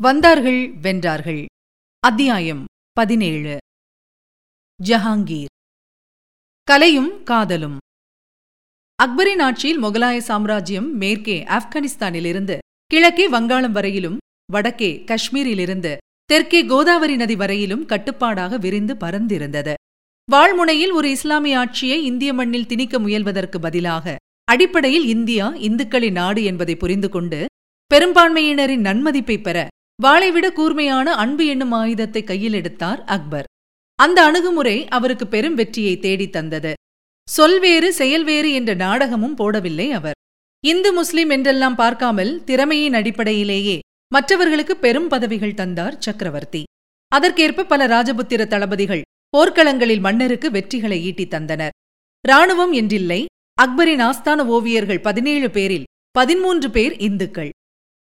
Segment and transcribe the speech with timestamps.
[0.00, 1.44] வந்தார்கள் வென்றார்கள்.
[2.00, 3.56] அத்தியாயம் பதினேழு.
[4.84, 5.44] ஜஹாங்கீர்.
[6.62, 7.78] கலையும் காதலும்.
[9.02, 14.16] அக்பரின் ஆட்சியில் முகலாய சாம்ராஜ்யம் மேற்கே ஆப்கானிஸ்தானிலிருந்து கிழக்கே வங்காளம் வரையிலும்
[14.52, 19.74] வடக்கே காஷ்மீரிலிருந்து தெற்கே கோதாவரி நதி வரையிலும் கட்டுப்பாடாக விரிந்து பறந்திருந்தது
[20.32, 27.08] வாழ்முனையில் ஒரு இஸ்லாமிய ஆட்சியை இந்திய மண்ணில் திணிக்க முயல்வதற்கு பதிலாக அடிப்படையில் இந்தியா இந்துக்களின் நாடு என்பதை புரிந்து
[27.08, 27.46] கொண்டு
[27.94, 29.68] பெரும்பான்மையினரின் நன்மதிப்பை பெற
[30.06, 33.44] வாளைவிட கூர்மையான அன்பு என்னும் ஆயுதத்தை கையில் எடுத்தார் அக்பர்.
[33.94, 36.74] அந்த அணுகுமுறை அவருக்கு பெரும் வெற்றியை தேடித் தந்தது.
[37.28, 40.14] சொல்வேறு செயல்வேறு என்ற நாடகமும் போடவில்லை அவர்.
[40.64, 43.78] இந்து முஸ்லிம் என்றெல்லாம் பார்க்காமல் திறமையின் அடிப்படையிலேயே
[44.12, 46.62] மற்றவர்களுக்கு பெரும் பதவிகள் தந்தார் சக்கரவர்த்தி.
[47.08, 49.02] அதற்கேற்ப பல ராஜபுத்திர தளபதிகள்
[49.36, 51.74] போர்க்களங்களில் மன்னருக்கு வெற்றிகளை ஈட்டித் தந்தனர்.
[52.28, 53.24] இராணுவம் என்றில்லை
[53.62, 57.50] அக்பரின் ஆஸ்தான ஓவியர்கள் பதினேழு பேரில் பதிமூன்று பேர் இந்துக்கள்.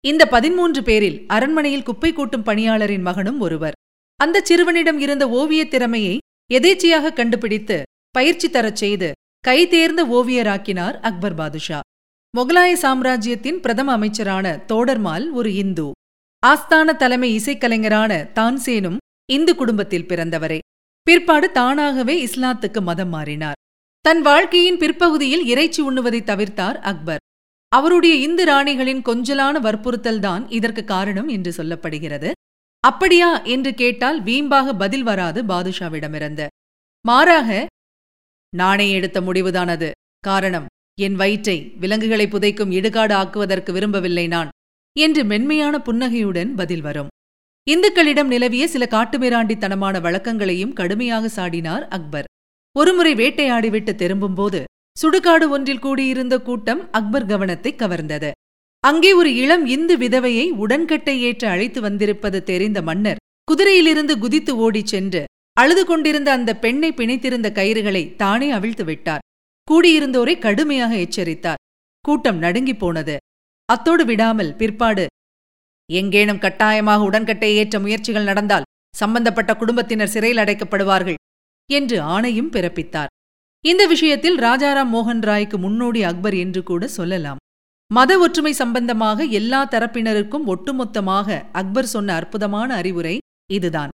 [0.05, 3.73] இந்த பதிமூன்று பேரில் அரண்மனையில் குப்பை கூட்டும் பணியாளரின் மகனும் ஒருவர்.
[4.15, 6.17] அந்த சிறுவனிடம் இருந்த ஓவியத் திறமையை
[6.53, 9.11] எதேச்சையாக கண்டுபிடித்து பயிற்சி தரச் செய்து
[9.47, 11.79] கைதேர்ந்த ஓவியராக்கினார் அக்பர் பாதுஷா.
[12.37, 15.91] முகலாய சாம்ராஜ்யத்தின் பிரதம அமைச்சரான தோடர்மால் ஒரு இந்து.
[16.47, 18.97] ஆஸ்தான தலைமை இசைக்கலைஞரான தான்சேனும்
[19.31, 20.59] இந்து குடும்பத்தில் பிறந்தவரே.
[21.03, 23.55] பிற்பாடு தானாகவே இஸ்லாத்துக்கு மதம் மாறினார்.
[24.01, 27.19] தன் வாழ்க்கையின் பிற்பகுதியில் இறைச்சி உண்ணுவதை தவிர்த்தார் அக்பர்.
[27.67, 32.31] அவருடைய இந்து ராணிகளின் கொஞ்சலான வற்புறுத்தல்தான் இதற்கு காரணம் என்று சொல்லப்படுகிறது.
[32.79, 36.47] அப்படியா என்று கேட்டால் வீம்பாக பதில் வராது பாதுஷாவிடமிருந்து.
[37.01, 37.65] மாறாக
[38.55, 40.65] நானே எடுத்த முடிவுதான் அது காரணம்
[41.01, 44.49] என் வயிற்றை விலங்குகளை புதைக்கும் இடுகாடு ஆக்குவதற்கு விரும்பவில்லை நான்
[44.97, 47.07] என்று மென்மையான புன்னகையுடன் பதில் வரும்.
[47.71, 52.29] இந்துக்களிடம் நிலவிய சில காட்டுமிராண்டித்தனமான வழக்கங்களையும் கடுமையாக சாடினார் அக்பர்.
[52.75, 54.63] ஒருமுறை வேட்டையாடிவிட்டு திரும்பும்போது
[55.01, 58.31] சுடுகாடு ஒன்றில் கூடியிருந்த கூட்டம் அக்பர் கவனத்தை கவர்ந்தது.
[58.83, 63.21] அங்கே ஒரு இளம் இந்து விதவையை உடன்கட்டை ஏற்ற அழைத்து வந்திருப்பது தெரிந்த மன்னர்
[63.51, 65.21] குதிரையிலிருந்து குதித்து ஓடிச் சென்று
[65.57, 69.23] அழுது கொண்டிருந்த அந்த பெண்ணை பிணைத்திருந்த கயிறுகளை தானே அவிழ்த்து விட்டார்.
[69.67, 71.61] கூடியிருந்தோரை கடுமையாக எச்சரித்தார்.
[72.05, 73.17] கூட்டம் நடுங்கிப் போனது.
[73.69, 75.05] அத்தோடு விடாமல் பிற்பாடு
[75.89, 81.19] எங்கேனும் கட்டாயமாக உடன்கட்டை ஏற்ற முயற்சிகள் நடந்தால் சம்பந்தப்பட்ட குடும்பத்தினர் சிறையில் அடைக்கப்படுவார்கள்
[81.69, 83.11] என்று ஆணையும் பிறப்பித்தார்.
[83.69, 87.39] இந்த விஷயத்தில் ராஜாராம் மோகன் ராய்க்கு முன்னோடி அக்பர் என்று கூட சொல்லலாம்.
[87.91, 93.15] மத ஒற்றுமை சம்பந்தமாக எல்லா தரப்பினருக்கும் ஒட்டுமொத்தமாக அக்பர் சொன்ன அற்புதமான அறிவுரை
[93.53, 93.91] இதுதான்.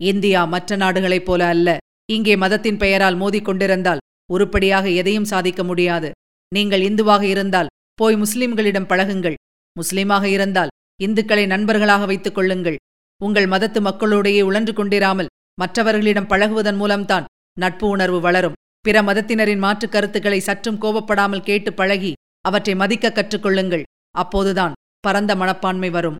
[0.00, 1.76] இந்தியா மற்ற நாடுகளைப் போல அல்ல.
[2.12, 6.10] இங்கே மதத்தின் பெயரால் மோதிக்கொண்டிருந்தால் உருப்படியாக எதையும் சாதிக்க முடியாது.
[6.52, 9.38] நீங்கள் இந்துவாக இருந்தால் போய் முஸ்லிம்களிடம் பழகுங்கள்.
[9.76, 10.72] முஸ்லிமாக இருந்தால்
[11.02, 12.78] இந்துக்களை நண்பர்களாக வைத்துக் கொள்ளுங்கள்.
[13.20, 18.57] உங்கள் மதத்து மக்களோடையே உழன்று கொண்டிராமல் மற்றவர்களிடம் பழகுவதன் மூலம்தான் நட்பு உணர்வு வளரும்.
[18.84, 22.12] பிற மதத்தினரின் மாற்றுக் கருத்துக்களை சற்றும் கோபப்படாமல் கேட்டு பழகி
[22.48, 23.84] அவற்றை மதிக்க கற்றுக்கொள்ளுங்கள்.
[24.14, 26.18] அப்போதுதான் பரந்த மனப்பான்மை வரும்.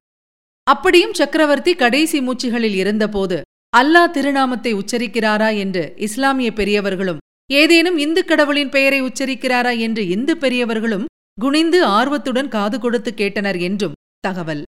[0.67, 3.39] அப்படியும் சக்கரவர்த்தி கடைசி மூச்சுகளில் இருந்தபோது
[3.73, 11.07] அல்லாஹ் திருநாமத்தை உச்சரிக்கிறாரா என்று இஸ்லாமிய பெரியவர்களும் ஏதேனும் இந்து கடவுளின் பெயரை உச்சரிக்கிறாரா என்று இந்து பெரியவர்களும்
[11.39, 14.63] குனிந்து ஆர்வத்துடன் காது கொடுத்து கேட்டனர் என்றும் தகவல்.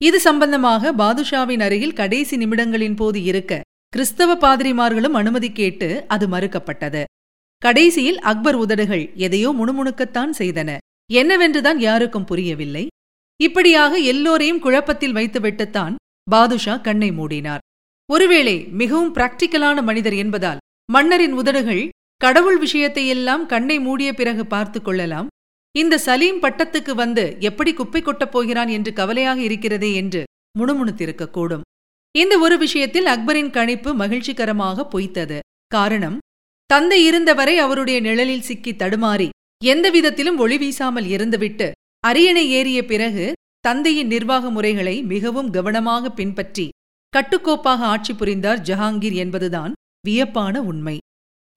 [0.00, 3.60] இது சம்பந்தமாக பாதுஷாவின் அருகில் கடைசி நிமிடங்களின் போது இருக்க
[3.92, 7.02] கிறிஸ்தவ பாதிரிமார்களும் அனுமதி கேட்டு அது மறுக்கப்பட்டது.
[7.66, 10.70] கடைசியில் அக்பர் உதடுகள் எதையோ முணுமுணுக்கத்தான் செய்தன.
[11.12, 12.86] என்னவென்றுதான் யாருக்கும் புரியவில்லை.
[13.40, 15.94] இப்படியாக எல்லோரையும் குழப்பத்தில் வைத்துவிட்டுத்தான்
[16.30, 17.62] பாதுஷா கண்ணை மூடினார்.
[18.12, 20.60] ஒருவேளை மிகவும் பிராக்டிக்கலான மனிதர் என்பதால்
[20.92, 25.30] மன்னரின் உதடுகள் கடவுள் விஷயத்தையெல்லாம் கண்ணை மூடிய பிறகு பார்த்து கொள்ளலாம்.
[25.74, 30.22] இந்த சலீம் பட்டத்துக்கு வந்து எப்படி குப்பை கொட்டப் போகிறான் என்று கவலையாக இருக்கிறதே என்று
[30.58, 31.66] முணுமுணுத்திருக்கக்கூடும்.
[32.14, 35.40] இந்த ஒரு விஷயத்தில் அக்பரின் கணிப்பு மகிழ்ச்சிகரமாக பொய்த்தது.
[35.66, 36.16] காரணம்
[36.66, 39.28] தந்தை இருந்தவரை அவருடைய நிழலில் சிக்கி தடுமாறி
[39.64, 46.68] எந்த விதத்திலும் ஒளி வீசாமல் இருந்துவிட்டு அரியணை ஏறிய பிறகு தந்தையின் நிர்வாக முறைகளை மிகவும் கவனமாக பின்பற்றி
[47.12, 49.72] கட்டுக்கோப்பாக ஆட்சி புரிந்தார் ஜஹாங்கீர் என்பதுதான்
[50.06, 50.96] வியப்பான உண்மை.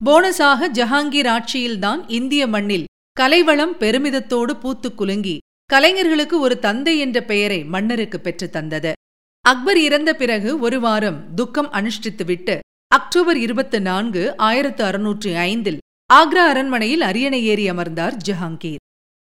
[0.04, 8.20] போனஸாக ஜஹாங்கீர் ஆட்சியில்தான் இந்திய மண்ணில் கலைவளம் பெருமிதத்தோடு பூத்துக் குலுங்கி கலைஞர்களுக்கு ஒரு தந்தை என்ற பெயரை மன்னருக்கு
[8.20, 8.92] பெற்றுத் தந்தது.
[9.44, 12.58] அக்பர் இறந்த பிறகு ஒரு வாரம் துக்கம் அனுஷ்டித்துவிட்டு
[12.90, 15.78] அக்டோபர் இருபத்து நான்கு ஆயிரத்து அறுநூற்று ஐந்தில்
[16.10, 18.80] ஆக்ரா அரண்மனையில் அரியணை ஏறி அமர்ந்தார் ஜஹாங்கீர்.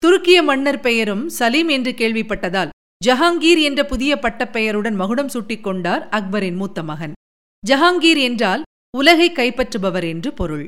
[0.03, 2.71] துருக்கிய மன்னர் பெயரும் சலீம் என்று கேள்விப்பட்டதால்
[3.05, 7.13] ஜஹாங்கீர் என்ற புதிய பட்டப்பெயருடன் மகுடம் சூட்டிக் கொண்டார் அக்பரின் மூத்த மகன்.
[7.63, 8.63] ஜஹாங்கீர் என்றால்
[8.97, 10.65] உலகை கைப்பற்றுபவர் என்று பொருள்.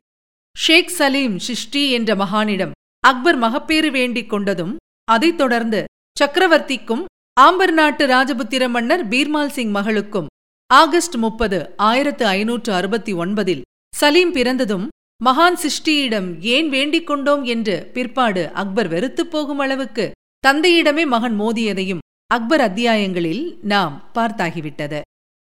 [0.57, 4.75] ஷேக் சலீம் ஷிஷ்டி என்ற மகானிடம் அக்பர் மகப்பேறு வேண்டிக் கொண்டதும்
[5.05, 5.85] அதைத் தொடர்ந்து
[6.17, 7.05] சக்கரவர்த்திக்கும்
[7.41, 10.31] ஆம்பர் நாட்டு ராஜபுத்திர மன்னர் பீர்மால் சிங் மகளுக்கும்
[10.73, 13.61] ஆகஸ்ட் முப்பது ஆயிரத்து ஐநூற்று அறுபத்தி ஒன்பதில்
[13.97, 14.89] சலீம் பிறந்ததும்
[15.25, 17.45] மகான் சிஷ்டியிடம் ஏன் வேண்டிக் கொண்டோம்?
[17.45, 20.11] என்று பிற்பாடு அக்பர் வெறுத்துப் போகும் அளவுக்கு
[20.47, 25.01] தந்தையிடமே மகன் மோதியதையும் அக்பர் அத்தியாயங்களில் நாம் பார்த்தாகிவிட்டது.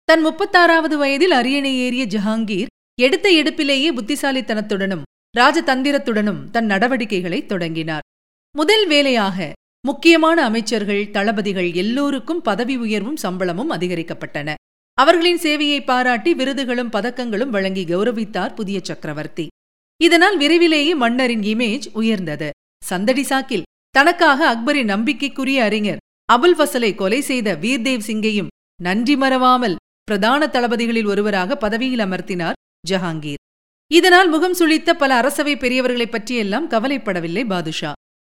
[0.03, 2.65] தன் முப்பத்தாறாவது வயதில் அரியணை ஏறிய ஜஹாங்கீர்
[3.01, 5.01] எடுத்த எடுப்பிலேயே புத்திசாலித்தனத்துடனும்
[5.37, 8.01] ராஜதந்திரத்துடனும் தன் நடவடிக்கைகளை தொடங்கினார்.
[8.57, 9.51] முதல் வேலையாக
[9.87, 14.53] முக்கியமான அமைச்சர்கள் தளபதிகள் எல்லோருக்கும் பதவி உயர்வும் சம்பளமும் அதிகரிக்கப்பட்டன.
[14.93, 19.47] அவர்களின் சேவையை பாராட்டி விருதுகளும் பதக்கங்களும் வழங்கி கௌரவித்தார் புதிய சக்கரவர்த்தி.
[20.01, 22.49] இதனால் விரைவிலேயே மன்னரின் இமேஜ் உயர்ந்தது.
[22.83, 25.97] சந்தடி சாக்கில் தனக்காக அக்பரின் நம்பிக்கைக்குரிய அறிஞர்
[26.33, 28.47] அபுல் ஃபசலை கொலை செய்த வீர்தேவ் சிங்கையும்
[28.81, 32.59] நன்றி மறவாமல் பிரதான தளபதிகளில் ஒருவராக பதவியில் அமர்த்தினார்
[32.89, 33.41] ஜஹாங்கீர்.
[33.87, 37.91] இதனால் முகம் சுழித்த பல அரசவை பெரியவர்களைப் பற்றியெல்லாம் கவலைப்படவில்லை பாதுஷா.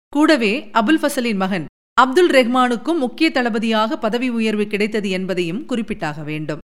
[0.10, 1.66] கூடவே அபுல் ஃபசலின் மகன்
[2.02, 6.62] அப்துல் ரெஹ்மானுக்கும் முக்கிய தளபதியாக பதவி உயர்வு கிடைத்தது என்பதையும் குறிப்பிட்டாக வேண்டும்.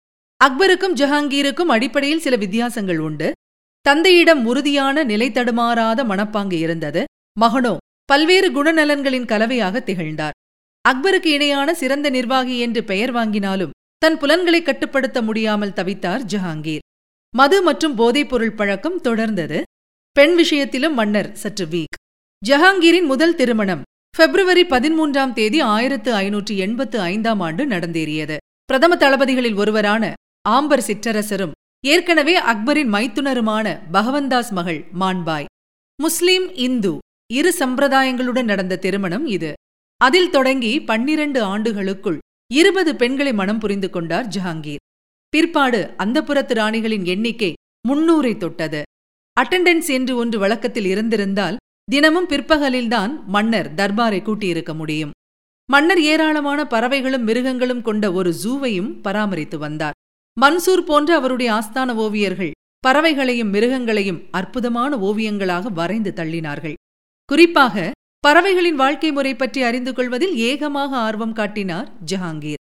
[0.41, 3.31] அக்பருக்கும் ஜஹாங்கீருக்கும் அடிப்படையில் சில வித்தியாசங்கள் உண்டு.
[3.85, 7.03] தந்தையிடம் உறுதியான நிலை தடுமாறாத மனப்பாங்கு இருந்தது.
[7.41, 7.73] மகனோ
[8.05, 10.37] பல்வேறு குணநலன்களின் கலவையாக திகழ்ந்தார்.
[10.89, 16.85] அக்பருக்கு இணையான சிறந்த நிர்வாகி என்று பெயர் வாங்கினாலும் தன் புலன்களை கட்டுப்படுத்த முடியாமல் தவித்தார் ஜஹாங்கீர்.
[17.33, 19.61] மது மற்றும் போதைப்பொருள் பழக்கம் தொடர்ந்தது.
[20.11, 21.97] பெண் விஷயத்திலும் மன்னர் சற்று வீக்.
[22.41, 23.81] ஜஹாங்கீரின் முதல் திருமணம்
[24.15, 28.35] பிப்ரவரி பதிமூன்றாம் தேதி ஆயிரத்து ஐநூற்றி எண்பத்து ஐந்தாம் ஆண்டு நடந்தேறியது.
[28.69, 30.03] பிரதம தளபதிகளில் ஒருவரான
[30.49, 31.53] ஆம்பர் சிற்றரசரும்
[31.83, 35.47] ஏற்கனவே அக்பரின் மைத்துனருமான பகவந்தாஸ் மகள் மான்பாய்
[35.99, 36.91] முஸ்லீம் இந்து
[37.29, 39.51] இரு சம்பிரதாயங்களுடன் நடந்த திருமணம் இது.
[40.01, 42.19] அதில் தொடங்கி பன்னிரண்டு ஆண்டுகளுக்குள்
[42.51, 44.83] இருபது பெண்களை மனம் புரிந்து கொண்டார் ஜஹாங்கீர்.
[45.33, 47.51] பிற்பாடு அந்தப்புறத்து ராணிகளின் எண்ணிக்கை
[47.87, 48.83] முன்னூரை தொட்டது.
[49.37, 51.57] அட்டெண்டன்ஸ் என்று ஒன்று வழக்கத்தில் இருந்திருந்தால்
[51.89, 55.13] தினமும் பிற்பகலில்தான் மன்னர் தர்பாரை கூட்டியிருக்க முடியும்.
[55.69, 59.95] மன்னர் ஏராளமான பறவைகளும் மிருகங்களும் கொண்ட ஒரு ஜூவையும் பராமரித்து வந்தார்.
[60.37, 62.51] மன்சூர் போன்ற அவருடைய ஆஸ்தான ஓவியர்கள்
[62.87, 66.75] பறவைகளையும் மிருகங்களையும் அற்புதமான ஓவியங்களாக வரைந்து தள்ளினார்கள்.
[67.29, 72.61] குறிப்பாக பறவைகளின் வாழ்க்கை முறை பற்றி அறிந்து கொள்வதில் ஏகமாக ஆர்வம் காட்டினார் ஜஹாங்கீர்.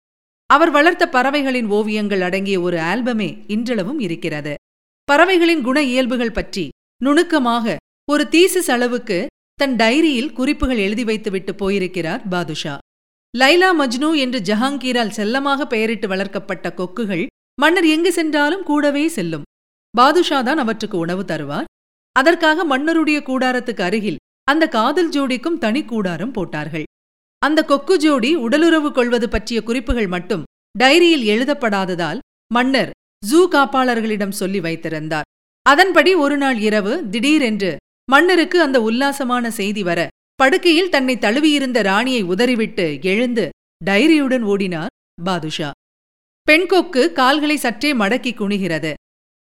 [0.50, 4.54] அவர் வளர்த்த பறவைகளின் ஓவியங்கள் அடங்கிய ஒரு ஆல்பமே இன்றளவும் இருக்கிறது.
[5.08, 6.66] பறவைகளின் குண இயல்புகள் பற்றி
[7.02, 7.76] நுணுக்கமாக
[8.08, 9.16] ஒரு தீசிஸ் அளவுக்கு
[9.60, 12.76] தன் டைரியில் குறிப்புகள் எழுதி வைத்துவிட்டு போயிருக்கிறார் பாதுஷா.
[13.34, 17.24] லைலா மஜ்னு என்று ஜஹாங்கீரால் செல்லமாக பெயரிட்டு வளர்க்கப்பட்ட கொக்குகள்
[17.62, 19.44] மன்னர் எங்கு சென்றாலும் கூடவே செல்லும்.
[19.94, 21.68] பாதுஷா தான் அவற்றுக்கு உணவு தருவார்.
[22.16, 26.86] அதற்காக மன்னருடைய கூடாரத்துக்கு அருகில் அந்த காதல் ஜோடிக்கும் தனி கூடாரம் போட்டார்கள்.
[27.42, 30.46] அந்த கொக்கு ஜோடி உடலுறவு கொள்வது பற்றிய குறிப்புகள் மட்டும்
[30.80, 32.22] டைரியில் எழுதப்படாததால்
[32.54, 32.94] மன்னர்
[33.24, 35.28] ஜூ காப்பாளர்களிடம் சொல்லி வைத்திருந்தார்.
[35.66, 37.74] அதன்படி ஒருநாள் இரவு திடீரென்று
[38.12, 43.46] மன்னருக்கு அந்த உல்லாசமான செய்தி வர படுக்கையில் தன்னை தழுவியிருந்த ராணியை உதறிவிட்டு எழுந்து
[43.86, 44.94] டைரியுடன் ஓடினார்
[45.24, 45.72] பாதுஷா.
[46.48, 48.94] பெண்கொக்கு கால்களை சற்றே மடக்கி குனிகிறது.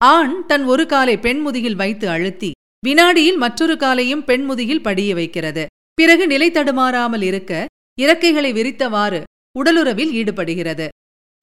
[0.00, 2.50] ஆண் தன் ஒரு காலை பெண்முதியில் வைத்து அழுத்தி
[2.87, 5.67] வினாடியில் மற்றொரு காலையும் பெண்முதியில் படிய வைக்கிறது.
[5.94, 7.67] பிறகு நிலை தடுமாறாமல் இருக்க
[8.00, 9.22] இறக்கைகளை விரித்தவாறு
[9.58, 10.88] உடலுறவில் ஈடுபடுகிறது.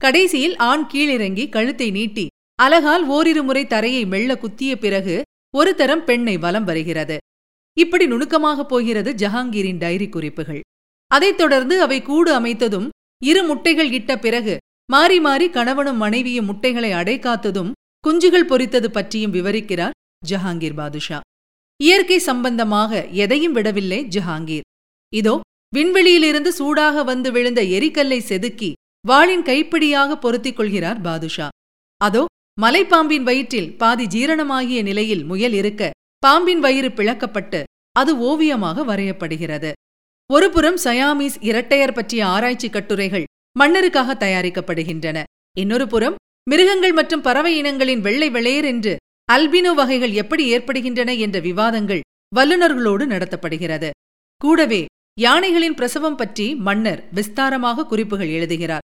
[0.02, 2.26] கடைசியில் ஆண் கீழிறங்கி கழுத்தை நீட்டி
[2.64, 5.16] அலகால் ஓரிரு முறை தரையை மெல்ல குத்திய பிறகு
[5.54, 7.18] ஒரு தரம் பெண்ணை வலம் வருகிறது.
[7.78, 10.62] இப்படி நுணுக்கமாக போகிறது ஜஹாங்கீரின் டைரி குறிப்புகள்.
[11.12, 12.88] அதைத் தொடர்ந்து அவை கூடு அமைத்ததும்
[13.24, 14.58] இரு முட்டைகள் இட்ட பிறகு
[14.92, 17.72] மாறி மாறி கணவனும் மனைவியும் முட்டைகளை அடைக்காத்ததும்
[18.08, 19.98] குஞ்சுகள் பொறித்தது பற்றியும் விவரிக்கிறார்
[20.30, 21.20] ஜஹாங்கீர் பாதுஷா.
[21.80, 24.68] இயற்கை சம்பந்தமாக எதையும் விடவில்லை ஜஹாங்கீர்.
[25.14, 25.36] இதோ
[25.76, 28.74] விண்வெளியிலிருந்து சூடாக வந்து விழுந்த எரிக்கல்லை செதுக்கி
[29.08, 31.48] வாளின் கைப்பிடியாக பொருத்திக் கொள்கிறார் பாதுஷா.
[32.02, 32.26] அதோ
[32.58, 35.90] மலைப்பாம்பின் வயிற்றில் பாதி ஜீரணமாகிய நிலையில் முயல் இருக்க
[36.20, 37.60] பாம்பின் வயிறு பிளக்கப்பட்டு
[37.92, 39.72] அது ஓவியமாக வரையப்படுகிறது.
[40.30, 43.26] ஒருபுறம் சயாமீஸ் இரட்டையர் பற்றிய ஆராய்ச்சி கட்டுரைகள்
[43.60, 45.24] மன்னருக்காக தயாரிக்கப்படுகின்றன.
[45.58, 46.16] இன்னொரு புறம்
[46.50, 48.94] மிருகங்கள் மற்றும் பறவை இனங்களின் வெள்ளை வெளையர் என்று
[49.30, 52.06] அல்பினோ வகைகள் எப்படி ஏற்படுகின்றன என்ற விவாதங்கள்
[52.36, 53.90] வல்லுநர்களோடு நடத்தப்படுகிறது.
[54.42, 54.82] கூடவே
[55.20, 58.86] யானைகளின் பிரசவம் பற்றி மன்னர் விஸ்தாரமாக குறிப்புகள் எழுதுகிறார்.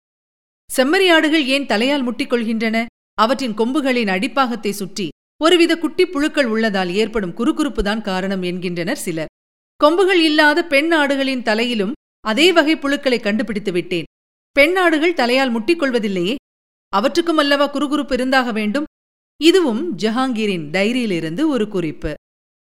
[0.70, 2.86] செம்மறியாடுகள் ஏன் தலையால் முட்டிக்கொள்கின்றன
[3.20, 5.08] அவற்றின் கொம்புகளின் அடிப்பாகத்தை சுற்றி
[5.42, 9.32] ஒருவித குட்டி புழுக்கள் உள்ளதால் ஏற்படும் குறுகுறுப்புதான் காரணம் என்கின்றனர் சிலர்.
[9.80, 11.94] கொம்புகள் இல்லாத பெண் ஆடுகளின் தலையிலும்
[12.26, 14.08] அதே வகை புழுக்களை கண்டுபிடித்து விட்டேன்.
[14.52, 16.36] பெண் ஆடுகள் தலையால் முட்டிக்கொள்வதில்லையே
[16.94, 18.88] அவற்றுக்கும் அல்லவா குறுகுறுப்பு இருந்தாக வேண்டும்?
[19.42, 22.14] இதுவும் ஜஹாங்கீரின் டைரியிலிருந்து ஒரு குறிப்பு.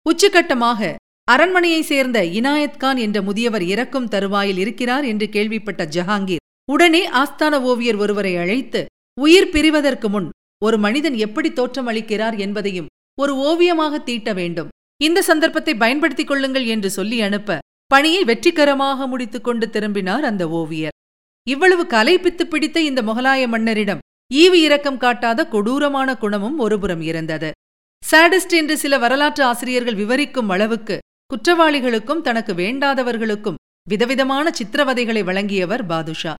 [0.06, 0.96] உச்சக்கட்டமாக
[1.32, 7.96] அரண்மனையைச் சேர்ந்த இனாயத் கான் என்ற முதியவர் இறக்கும் தருவாயில் இருக்கிறார் என்று கேள்விப்பட்ட ஜஹாங்கீர் உடனே ஆஸ்தான ஓவியர்
[7.96, 8.82] ஒருவரை அழைத்து
[9.18, 10.30] உயிர் பிரிவதற்கு முன்
[10.66, 14.72] ஒரு மனிதன் எப்படி தோற்றமளிக்கிறார் என்பதையும் ஒரு ஓவியமாக தீட்ட வேண்டும்.
[15.02, 20.96] இந்த சந்தர்ப்பத்தை பயன்படுத்திக் கொள்ளுங்கள் என்று சொல்லி அனுப்ப பணியை வெற்றிகரமாக முடித்துக் கொண்டு திரும்பினார் அந்த ஓவியர்.
[21.48, 27.52] இவ்வளவு கலைப்பித்து பிடித்த இந்த முகலாய மன்னரிடம் ஈவு இரக்கம் காட்டாத கொடூரமான குணமும் ஒருபுறம் இருந்தது.
[28.04, 30.98] சாடிஸ்ட் என்று சில வரலாற்று ஆசிரியர்கள் விவரிக்கும் அளவுக்கு
[31.34, 36.34] குற்றவாளிகளுக்கும் தனக்கு வேண்டாதவர்களுக்கும் விதவிதமான சித்திரவதைகளை வழங்கியவர் பாதுஷா.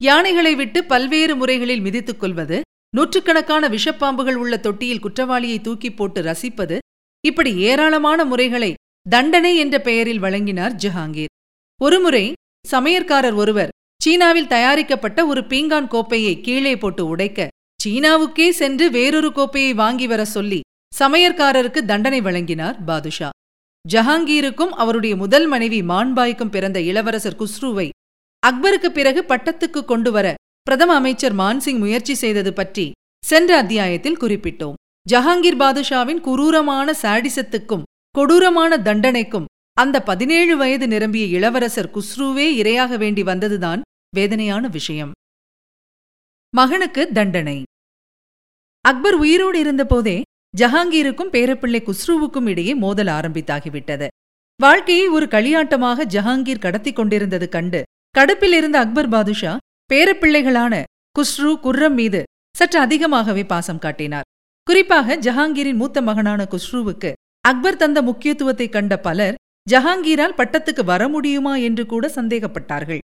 [0.00, 2.60] யானைகளை விட்டு பல்வேறு முறைகளில் மிதித்துக் கொள்வது
[2.96, 6.78] நூற்றுக்கணக்கான விஷப்பாம்புகள் உள்ள தொட்டியில் குற்றவாளியை தூக்கி போட்டு ரசிப்பது
[7.24, 8.74] இப்படி ஏராளமான முறைகளை
[9.10, 11.32] தண்டனை என்ற பெயரில் வழங்கினார் ஜஹாங்கீர்.
[11.80, 12.32] ஒருமுறை
[12.70, 13.72] சமையற்காரர் ஒருவர்
[14.02, 17.48] சீனாவில் தயாரிக்கப்பட்ட ஒரு பீங்கான் கோப்பையை கீழே போட்டு உடைக்க
[17.84, 20.60] சீனாவுக்கே சென்று வேறொரு கோப்பையை வாங்கி வர சொல்லி
[20.98, 23.30] சமையற்காரருக்கு தண்டனை வழங்கினார் பாதுஷா.
[23.84, 27.88] ஜஹாங்கீருக்கும் அவருடைய முதல் மனைவி மான்பாய்க்கும் பிறந்த இளவரசர் குஸ்ருவை
[28.46, 30.34] அக்பருக்கு பிறகு பட்டத்துக்கு கொண்டு வர
[30.66, 32.90] பிரதம அமைச்சர் மான்சிங் முயற்சி செய்தது பற்றி
[33.24, 34.76] சென்ற அத்தியாயத்தில் குறிப்பிட்டோம்.
[35.06, 39.44] ஜஹாங்கீர் பாதுஷாவின் குரூரமான சாடிசத்துக்கும் கொடூரமான தண்டனைக்கும்
[39.76, 43.80] அந்த பதினேழு வயது நிரம்பிய இளவரசர் குஸ்ருவே இரையாக வேண்டி வந்ததுதான்
[44.16, 45.10] வேதனையான விஷயம்.
[46.54, 47.62] மகனுக்கு தண்டனை.
[48.84, 50.16] அக்பர் உயிரோடு இருந்தபோதே
[50.54, 54.06] ஜஹாங்கீருக்கும் பேரப்பிள்ளை குஸ்ருவுக்கும் இடையே மோதல் ஆரம்பித்தாகிவிட்டது.
[54.60, 57.82] வாழ்க்கையை ஒரு களியாட்டமாக ஜஹாங்கீர் கடத்திக் கொண்டிருந்தது கண்டு
[58.18, 59.52] கடுப்பில் இருந்த அக்பர் பாதுஷா
[59.92, 60.74] பேரப்பிள்ளைகளான
[61.16, 62.22] குஸ்ரு குர்ரம் மீது
[62.56, 64.26] சற்று அதிகமாகவே பாசம் காட்டினார்.
[64.66, 69.34] குறிப்பாக ஜஹாங்கீரின் மூத்த மகனான குஸ்ருவுக்கு அக்பர் தந்த முக்கியத்துவத்தை கண்ட பலர்
[69.70, 72.98] ஜஹாங்கீரால் பட்டத்துக்கு வர முடியுமா என்று கூட சந்தேகப்பட்டார்கள்.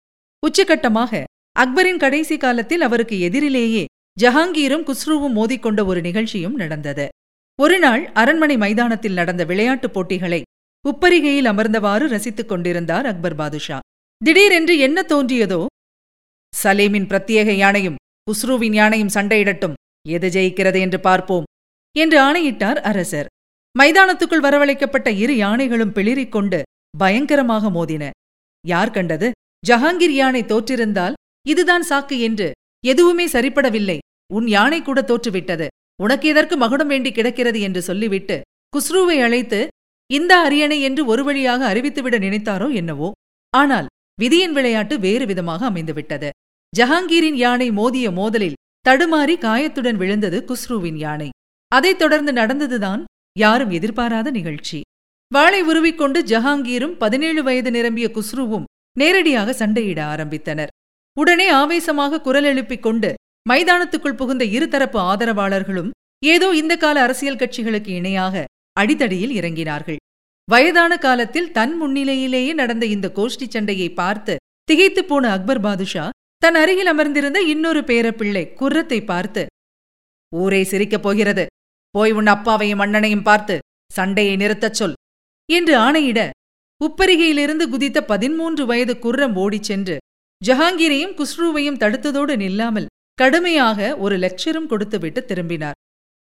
[0.44, 1.24] உச்சகட்டமாக
[1.60, 3.86] அக்பரின் கடைசி காலத்தில் அவருக்கு எதிரிலேயே
[4.18, 7.08] ஜஹாங்கீரும் குஸ்ருவும் மோதிக்கொண்ட ஒரு நிகழ்ச்சியும் நடந்தது.
[7.60, 10.42] ஒருநாள் அரண்மனை மைதானத்தில் நடந்த விளையாட்டுப் போட்டிகளை
[10.86, 13.80] உப்பரிகையில் அமர்ந்தவாறு ரசித்துக் கொண்டிருந்தார் அக்பர் பாதுஷா.
[14.22, 15.66] திடீரென்று என்ன தோன்றியதோ
[16.54, 19.76] சலேமின் பிரத்யேக யானையும் குஸ்ருவின் யானையும் சண்டையிடட்டும்.
[20.06, 21.46] எது ஜெயிக்கிறது என்று பார்ப்போம்.
[21.96, 23.30] என்று ஆணையிட்டார் அரசர்.
[23.76, 26.60] மைதானத்துக்குள் வரவழைக்கப்பட்ட இரு யானைகளும் பிளிரிக்கொண்டு
[26.94, 28.04] பயங்கரமாக மோதின.
[28.64, 29.28] யார் கண்டது?
[29.66, 32.48] ஜஹாங்கீர் யானை தோற்றிருந்தால் இதுதான் சாக்கு என்று
[32.84, 33.98] எதுவுமே சரிப்படவில்லை.
[34.34, 35.68] உன் யானை கூட தோற்றுவிட்டது.
[36.00, 38.38] உனக்கு எதற்கு மகுடம் வேண்டி கிடக்கிறது என்று சொல்லிவிட்டு
[38.74, 39.60] குஸ்ருவை அழைத்து
[40.10, 43.10] இந்த அரியணை என்று ஒரு வழியாக அறிவித்துவிட நினைத்தாரோ என்னவோ?
[43.54, 43.88] ஆனால்
[44.20, 46.30] விதியின் விளையாட்டு வேறு விதமாக அமைந்துவிட்டது.
[46.76, 48.58] ஜஹாங்கீரின் யானை மோதிய மோதலில்
[48.90, 51.30] தடுமாறி காயத்துடன் விழுந்தது குஸ்ருவின் யானை.
[51.68, 53.04] அதைத் தொடர்ந்து நடந்ததுதான்
[53.40, 54.82] யாரும் எதிர்பாராத நிகழ்ச்சி.
[55.34, 58.64] வாளை உருவிக்கொண்டு ஜஹாங்கீரும் பதினேழு வயது நிரம்பிய குஸ்ருவும்
[59.00, 60.68] நேரடியாக சண்டையிட ஆரம்பித்தனர்.
[61.20, 63.14] உடனே ஆவேசமாக குரல் எழுப்பிக் கொண்டு
[63.50, 65.90] மைதானத்துக்குள் புகுந்த இருதரப்பு ஆதரவாளர்களும்
[66.26, 68.44] ஏதோ இந்த கால அரசியல் கட்சிகளுக்கு இணையாக
[68.74, 70.00] அடித்தடியில் இறங்கினார்கள்.
[70.46, 76.06] வயதான காலத்தில் தன் முன்னிலையிலேயே நடந்த இந்த கோஷ்டி சண்டையை பார்த்து திகைத்துப் போன அக்பர் பாதுஷா
[76.38, 79.46] தன் அருகில் அமர்ந்திருந்த இன்னொரு பேரப்பிள்ளை குர்ரத்தை பார்த்து
[80.36, 81.46] ஊரே சிரிக்கப் போகிறது.
[81.90, 83.60] போய் உன் அப்பாவையும் அண்ணனையும் பார்த்து
[83.94, 84.94] சண்டையை நிறுத்தச் சொல்
[85.50, 86.30] என்று ஆணையிட
[86.82, 89.98] உப்பரிகையிலிருந்து குதித்த பதிமூன்று வயது குர்ரம் ஓடிச் சென்று
[90.46, 95.78] ஜஹாங்கீரையும் குஸ்ரூவையும் தடுத்ததோடு நில்லாமல் கடுமையாக ஒரு லெக்சரும் கொடுத்துவிட்டு திரும்பினார்.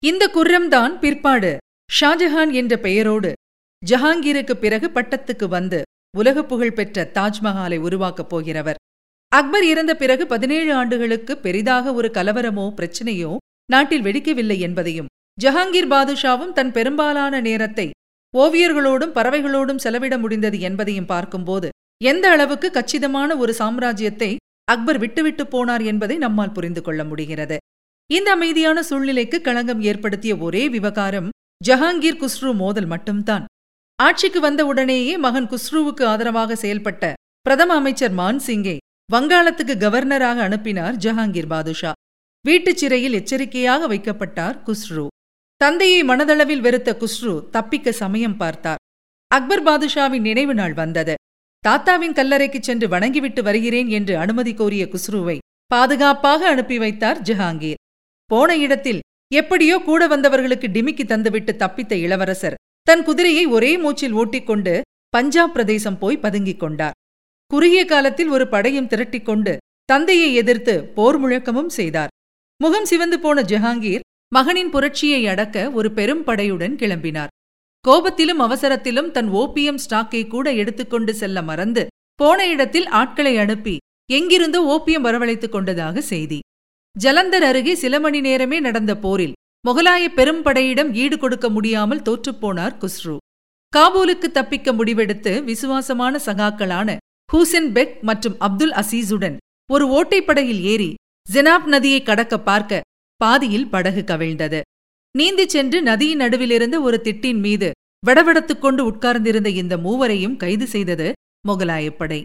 [0.05, 1.57] இந்த குர்ரம்தான் பிற்பாடு
[2.01, 3.33] ஷாஜஹான் என்ற பெயரோடு
[3.87, 5.83] ஜஹாங்கீருக்கு பிறகு பட்டத்துக்கு வந்து
[6.17, 8.78] உலகப் புகழ் பெற்ற தாஜ்மஹாலை உருவாக்கப் போகிறவர்.
[9.33, 13.33] அக்பர் இறந்த பிறகு பதினேழு ஆண்டுகளுக்கு பெரிதாக ஒரு கலவரமோ பிரச்சனையோ
[13.71, 17.87] நாட்டில் வெடிக்கவில்லை என்பதையும் ஜஹாங்கீர் பாதுஷாவும் தன் பெரும்பாலான நேரத்தை
[18.35, 21.69] ஓவியர்களோடும் பறவைகளோடும் செலவிட முடிந்தது என்பதையும் பார்க்கும்போது
[22.01, 24.31] எந்த அளவுக்கு கச்சிதமான ஒரு சாம்ராஜ்யத்தை
[24.69, 27.57] அக்பர் விட்டுவிட்டு போனார் என்பதை நம்மால் புரிந்து கொள்ள முடிகிறது.
[28.11, 31.31] இந்த அமைதியான சூழ்நிலைக்கு களங்கம் ஏற்படுத்திய ஒரே விவகாரம்
[31.65, 33.45] ஜஹாங்கீர் குஸ்ரு மோதல் மட்டும்தான்.
[33.99, 37.13] ஆட்சிக்கு வந்த உடனேயே மகன் குஸ்ருவுக்கு ஆதரவாக செயல்பட்ட
[37.47, 38.77] பிரதம அமைச்சர் மான்சிங்கை
[39.13, 41.93] வங்காளத்துக்கு கவர்னராக அனுப்பினார் ஜஹாங்கீர் பாதுஷா.
[42.45, 45.07] வீட்டுச் சிறையில் எச்சரிக்கையாக வைக்கப்பட்டார் குஸ்ரு.
[45.57, 48.77] தந்தையை மனதளவில் வெறுத்த குஸ்ரு தப்பிக்க சமயம் பார்த்தார்.
[49.27, 51.15] அக்பர் பாதுஷாவின் நினைவு நாள் வந்தது.
[51.69, 57.81] தாத்தாவின் கல்லறைக்குச் சென்று வணங்கிவிட்டு வருகிறேன் என்று அனுமதி கோரிய குஸ்ருவை பாதுகாப்பாக அனுப்பி வைத்தார் ஜஹாங்கீர்.
[58.25, 59.01] போன இடத்தில்
[59.33, 66.17] எப்படியோ கூட வந்தவர்களுக்கு டிமிக்கி தந்துவிட்டு தப்பித்த இளவரசர் தன் குதிரையை ஒரே மூச்சில் ஓட்டிக்கொண்டு பஞ்சாப் பிரதேசம் போய்
[66.17, 66.97] பதுங்கிக் கொண்டார்.
[67.51, 72.11] குறுகிய காலத்தில் ஒரு படையும் திரட்டிக்கொண்டு தந்தையை எதிர்த்து போர் முழக்கமும் செய்தார்.
[72.61, 77.33] முகம் சிவந்து போன ஜஹாங்கீர் மகனின் புரட்சியை அடக்க ஒரு பெரும் படையுடன் கிளம்பினார்.
[77.85, 83.77] கோபத்திலும் அவசரத்திலும் தன் ஓபியம் ஸ்டாக்கை கூட எடுத்துக்கொண்டு செல்ல மறந்து போன இடத்தில் ஆட்களை அனுப்பி
[84.11, 86.39] எங்கிருந்தோ ஓபியம் வரவழைத்துக் கொண்டதாக செய்தி.
[86.97, 89.37] ஜலந்தர் அருகே சில மணி நேரமே நடந்த போரில்
[89.69, 93.17] முகலாய பெரும்படையிடம் ஈடு கொடுக்க முடியாமல் தோற்றுப்போனார் குஸ்ரு.
[93.73, 96.97] காபூலுக்கு தப்பிக்க முடிவெடுத்து விசுவாசமான சகாக்களான
[97.33, 99.37] ஹூசென் பெக் மற்றும் அப்துல் அசீசுடன்
[99.71, 100.95] ஒரு ஓட்டைப்படையில் ஏறி
[101.33, 102.81] ஜெனாப் நதியை கடக்க பார்க்க
[103.17, 104.61] பாதியில் படகு கவிழ்ந்தது.
[105.19, 107.71] நீந்திச் சென்று நதியின் நடுவிலிருந்த ஒரு திட்டின் மீது
[108.07, 111.13] வடவடத்துக் கொண்டு உட்கார்ந்திருந்த இந்த மூவரையும் கைது செய்தது
[111.49, 112.23] முகலாயப்படை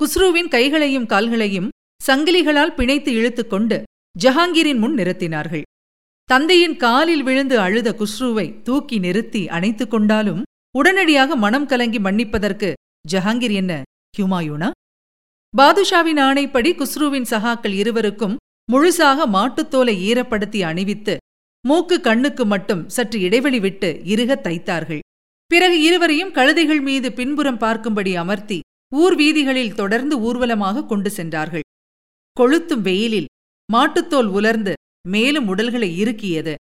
[0.00, 1.68] குஸ்ருவின் கைகளையும் கால்களையும்
[2.06, 3.82] சங்கிலிகளால் பிணைத்து இழுத்துக்கொண்டு
[4.24, 5.62] ஜஹாங்கீரின் முன் நிறுத்தினார்கள்.
[6.24, 10.42] தந்தையின் காலில் விழுந்து அழுத குஸ்ருவை தூக்கி நிறுத்தி அணைத்துக் கொண்டாலும்
[10.78, 12.72] உடனடியாக மனம் கலங்கி மன்னிப்பதற்கு
[13.12, 13.82] ஜஹாங்கீர் என்ன?
[14.16, 14.70] ஹியூமாயூனா
[15.54, 18.36] பாதுஷாவின் ஆணைப்படி குஸ்ருவின் சகாக்கள் இருவருக்கும்
[18.72, 21.14] முழுசாக மாட்டுத்தோலை ஈரப்படுத்தி அணிவித்து
[21.64, 25.02] மூக்கு கண்ணுக்கு மட்டும் சற்று இடைவெளி விட்டு இருக தைத்தார்கள்.
[25.50, 28.58] பிறகு இருவரையும் கழுதைகள் மீது பின்புறம் பார்க்கும்படி அமர்த்தி
[28.92, 31.64] ஊர் வீதிகளில் தொடர்ந்து ஊர்வலமாக கொண்டு சென்றார்கள்.
[32.36, 33.30] கொளுத்தும் வெயிலில்
[33.68, 34.72] மாட்டுத்தோல் உலர்ந்து
[35.08, 36.54] மேலும் உடல்களை இறுக்கியது.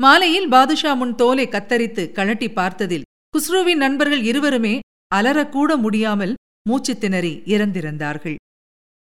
[0.00, 4.74] மாலையில் பாதுஷா முன் தோலை கத்தரித்து கழட்டி பார்த்ததில் குஸ்ருவின் நண்பர்கள் இருவருமே
[5.14, 6.34] அலறக்கூட முடியாமல்
[6.68, 8.36] மூச்சு திணறி இறந்திருந்தார்கள்.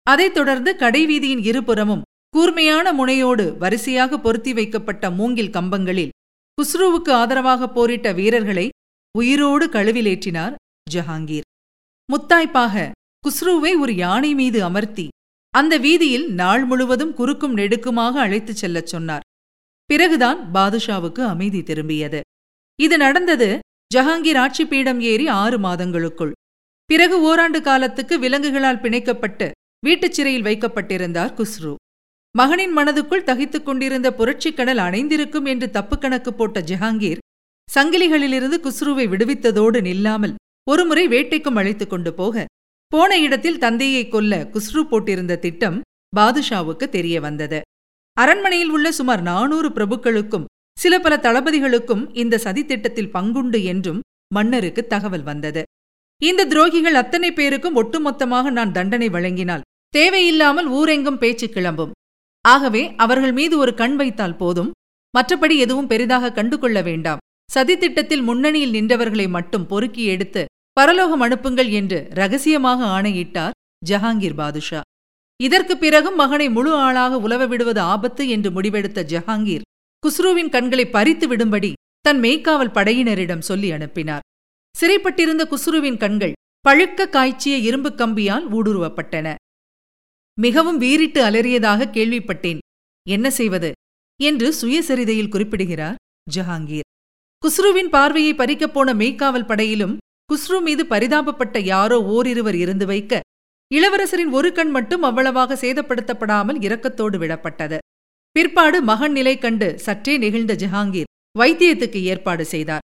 [0.06, 6.14] அதைத் தொடர்ந்து கடைவீதியின் இருபுறமும் கூர்மையான முனையோடு வரிசையாக பொருத்தி வைக்கப்பட்ட மூங்கில் கம்பங்களில்
[6.58, 8.66] குஸ்ருவுக்கு ஆதரவாக போரிட்ட வீரர்களை
[9.18, 10.54] உயிரோடு கழுவிலேற்றினார்
[10.94, 11.46] ஜஹாங்கீர்.
[12.11, 12.90] முத்தாய்ப்பாக
[13.25, 15.06] குஸ்ருவை ஒரு யானை மீது அமர்த்தி
[15.54, 19.25] அந்த வீதியில் நாள் முழுவதும் குறுக்கும் நெடுக்குமாக அழைத்துச் செல்லச் சொன்னார்.
[19.90, 22.20] பிறகுதான் பாதுஷாவுக்கு அமைதி திரும்பியது.
[22.82, 23.49] இது நடந்தது
[23.94, 26.35] ஜஹாங்கீர் ஆட்சி பீடம் ஏறி ஆறு மாதங்களுக்குள்.
[26.87, 29.50] பிறகு ஓராண்டு காலத்துக்கு விலங்குகளால் பிணைக்கப்பட்டு
[29.87, 31.75] வீட்டுச் சிறையில் வைக்கப்பட்டிருந்தார் குஸ்ரு.
[32.37, 37.19] மகனின் மனதுக்குள் தகித்துக் கொண்டிருந்த புரட்சிக் கடல் அணைந்திருக்கும் என்று தப்பு கணக்கு போட்ட ஜஹாங்கீர்
[37.75, 40.35] சங்கிலிகளிலிருந்து குஸ்ருவை விடுவித்ததோடு நில்லாமல்
[40.71, 42.45] ஒருமுறை வேட்டைக்கும் அழைத்துக் கொண்டு போக
[42.87, 45.81] போன இடத்தில் தந்தையை கொல்ல குஸ்ரு போட்டிருந்த திட்டம்
[46.16, 47.61] பாதுஷாவுக்கு தெரிய வந்தது.
[48.16, 50.45] அரண்மனையில் உள்ள சுமார் நானூறு பிரபுக்களுக்கும்
[50.78, 54.00] சில பல தளபதிகளுக்கும் இந்த சதித்திட்டத்தில் பங்குண்டு என்றும்
[54.35, 55.62] மன்னருக்கு தகவல் வந்தது.
[56.23, 61.92] இந்த துரோகிகள் அத்தனை பேருக்கும் ஒட்டுமொத்தமாக நான் தண்டனை வழங்கினால் தேவையில்லாமல் ஊரெங்கும் பேச்சு கிளம்பும்.
[62.49, 64.73] ஆகவே அவர்கள் மீது ஒரு கண் வைத்தால் போதும்.
[65.18, 67.18] மற்றபடி எதுவும் பெரிதாக கண்டுகொள்ள வேண்டாம்.
[67.54, 73.52] சதித்திட்டத்தில் முன்னணியில் நின்றவர்களை மட்டும் பொறுக்கி எடுத்து பரலோகம் அனுப்புங்கள் என்று ரகசியமாக ஆணையிட்டார்
[73.90, 74.80] ஜஹாங்கீர் பாதுஷா.
[75.42, 79.61] இதற்குப் பிறகும் மகனை முழு ஆளாக உலவ விடுவது ஆபத்து என்று முடிவெடுத்த ஜஹாங்கீர்
[79.99, 84.20] குஸ்ருவின் கண்களை பறித்து விடும்படி தன் மெய்க்காவல் படையினரிடம் சொல்லி அனுப்பினார்.
[84.80, 86.33] சிறைப்பட்டிருந்த குஸ்ருவின் கண்கள்
[86.68, 89.35] பழுக்க காய்ச்சிய இரும்புக் கம்பியால் ஊடுருவப்பட்டன.
[90.40, 92.59] மிகவும் வீறிட்டு அலறியதாக கேள்விப்பட்டேன்.
[93.09, 93.73] என்ன செய்வது?
[94.23, 95.95] என்று சுயசரிதையில் குறிப்பிடுகிறார்
[96.35, 96.88] ஜஹாங்கீர்.
[97.39, 99.97] குஸ்ருவின் பார்வையை பறிக்கப் போன மெய்க்காவல் படையிலும்
[100.28, 103.21] குஸ்ரு மீது பரிதாபப்பட்ட யாரோ ஓரிருவர் இருந்து வைக்க
[103.75, 107.78] இளவரசரின் ஒரு கண் மட்டும் அவ்வளவாக சேதப்படுத்தப்படாமல் இரக்கத்தோடு விடப்பட்டது.
[108.30, 112.84] பிற்பாடு மகன் நிலை கண்டு சற்றே நெகிழ்ந்த ஜஹாங்கீர் வைத்தியத்துக்கு ஏற்பாடு செய்தார்.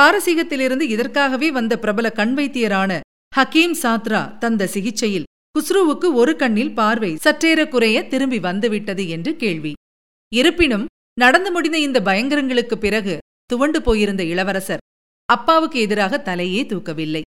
[0.00, 3.00] பாரசீகத்திலிருந்து இதற்காகவே வந்த பிரபல கண் வைத்தியரான
[3.36, 9.72] ஹக்கீம் சாத்ரா தந்த சிகிச்சையில் குஸ்ருவுக்கு ஒரு கண்ணில் பார்வை சற்றேற குறைய திரும்பி வந்துவிட்டது என்று கேள்வி.
[10.34, 10.86] இருப்பினும்
[11.20, 14.78] நடந்து முடிந்த இந்த பயங்கரங்களுக்குப் பிறகு துவண்டு போயிருந்த இளவரசர்
[15.24, 17.20] அப்பாவுக்கு எதிராக தலையே தூக்கவில்லை.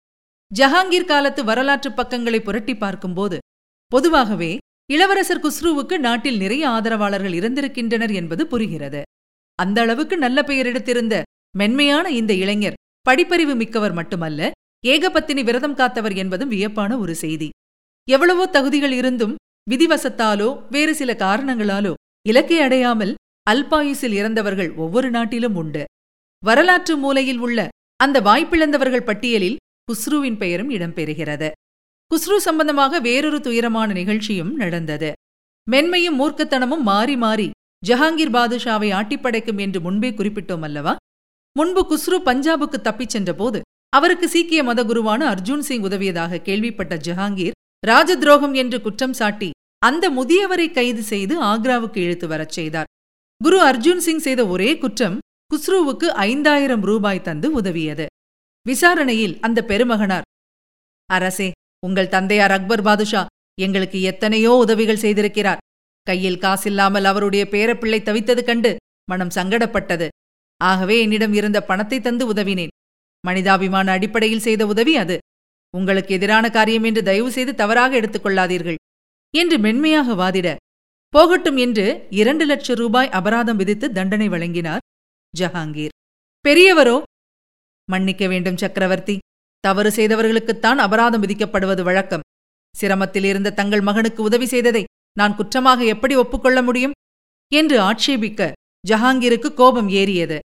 [0.56, 3.38] ஜஹாங்கீர் காலத்து வரலாற்றுப் பக்கங்களை புரட்டி பார்க்கும்போது
[3.86, 4.58] பொதுவாகவே
[4.91, 9.01] இளவரசர் குஸ்ருவுக்கு நாட்டில் நிறைய ஆதரவாளர்கள் இருந்திருக்கின்றனர் என்பது புரிகிறது.
[9.56, 11.23] அந்த அளவுக்கு நல்ல பெயர் எடுத்திருந்த
[11.60, 14.50] மென்மையான இந்த இளைஞர் படிப்பறிவு மிக்கவர் மட்டுமல்ல
[14.86, 17.48] ஏகபத்தினி விரதம் காத்தவர் என்பதும் வியப்பான ஒரு செய்தி.
[18.08, 19.36] எவ்வளவோ தகுதிகள் இருந்தும்
[19.72, 21.93] விதிவசத்தாலோ வேறு சில காரணங்களாலோ
[22.30, 23.13] இலக்கை அடையாமல்
[23.50, 25.84] அல்பாயுசில் இறந்தவர்கள் ஒவ்வொரு நாட்டிலும் உண்டு.
[26.43, 27.60] வரலாற்று மூலையில் உள்ள
[28.04, 31.50] அந்த வாய்ப்பிழந்தவர்கள் பட்டியலில் குஸ்ருவின் பெயரும் இடம்பெறுகிறது.
[32.12, 35.12] குஸ்ரு சம்பந்தமாக வேறொரு துயரமான நிகழ்ச்சியும் நடந்தது.
[35.67, 37.48] மென்மையும் மூர்க்கத்தனமும் மாறி மாறி
[37.86, 40.93] ஜஹாங்கீர் பாதுஷாவை ஆட்டிப்படைக்கும் என்று முன்பே குறிப்பிட்டோம் அல்லவா?
[41.58, 47.56] முன்பு குஸ்ரு பஞ்சாபுக்கு தப்பிச் சென்றபோது அவருக்கு சீக்கிய மத குருவான அர்ஜுன் சிங் உதவியதாக கேள்விப்பட்ட ஜஹாங்கீர்
[47.88, 49.50] ராஜ துரோகம் என்று குற்றம் சாட்டி
[49.82, 52.89] அந்த முதியவரை கைது செய்து ஆக்ராவுக்கு இழுத்து வரச் செய்தார்.
[53.41, 55.17] குரு அர்ஜுன் சிங் செய்த ஒரே குற்றம்
[55.52, 58.06] குஸ்ருவுக்கு ஐந்தாயிரம் ரூபாய் தந்து உதவியது.
[58.65, 60.28] விசாரணையில் அந்த பெருமகனார்
[61.10, 61.50] அரசே
[61.88, 63.24] உங்கள் தந்தையார் அக்பர் பாதுஷா
[63.62, 65.62] எங்களுக்கு எத்தனையோ உதவிகள் செய்திருக்கிறார்.
[66.08, 68.72] கையில் காசில்லாமல் அவருடைய பேரப்பிள்ளை தவித்தது கண்டு
[69.10, 70.08] மனம் சங்கடப்பட்டது.
[70.62, 72.74] ஆகவே என்னிடம் இருந்த பணத்தை தந்து உதவினேன்.
[73.24, 75.17] மனிதாபிமான அடிப்படையில் செய்த உதவி அது.
[75.74, 78.76] உங்களுக்கு எதிரான காரியம் என்று தயவு செய்து தவறாக எடுத்துக்கொள்ளாதீர்கள்
[79.34, 80.56] என்று மென்மையாக வாதிட.
[81.13, 84.84] போகட்டும் என்று இரண்டு லட்சம் ரூபாய் அபராதம் விதித்து தண்டனை வழங்கினார்
[85.34, 85.93] ஜஹாங்கீர்.
[86.46, 86.98] பெரியவரோ
[87.88, 89.17] மன்னிக்க வேண்டும் சக்கரவர்த்தி.
[89.60, 92.26] தவறு செய்தவர்களுக்குத்தான் அபராதம் விதிக்கப்படுவது வழக்கம்.
[92.76, 96.96] சிரமத்தில் இருந்த தங்கள் மகனுக்கு உதவி செய்ததை நான் குற்றமாக எப்படி ஒப்புக்கொள்ள முடியும்?
[97.52, 98.52] என்று ஆட்சேபிக்க
[98.88, 100.39] ஜஹாங்கீருக்கு கோபம் ஏறியது.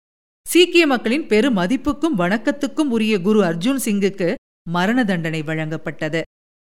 [0.47, 4.35] சீக்கிய மக்களின் பெரு மதிப்புக்கும் வணக்கத்துக்கும் உரிய குரு அர்ஜுன் சிங்குக்கு
[4.69, 6.21] மரண தண்டனை வழங்கப்பட்டது.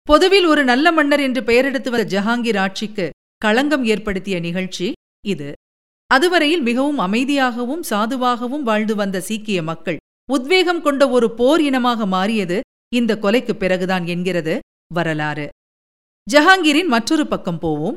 [0.02, 4.92] பொதுவில் ஒரு நல்ல மன்னர் என்று பெயரெடுத்து வந்த ஜஹாங்கீர் ஆட்சிக்கு களங்கம் ஏற்படுத்திய நிகழ்ச்சி
[5.26, 5.54] இது.
[6.08, 9.98] அதுவரையில் மிகவும் அமைதியாகவும் சாதுவாகவும் வாழ்ந்து வந்த சீக்கிய மக்கள்
[10.32, 12.62] உத்வேகம் கொண்ட ஒரு போர் இனமாக மாறியது
[12.94, 14.60] இந்த கொலைக்குப் பிறகுதான் என்கிறது
[14.94, 15.50] வரலாறு.
[16.32, 17.96] ஜஹாங்கீரின் மற்றொரு பக்கம் போவோம்.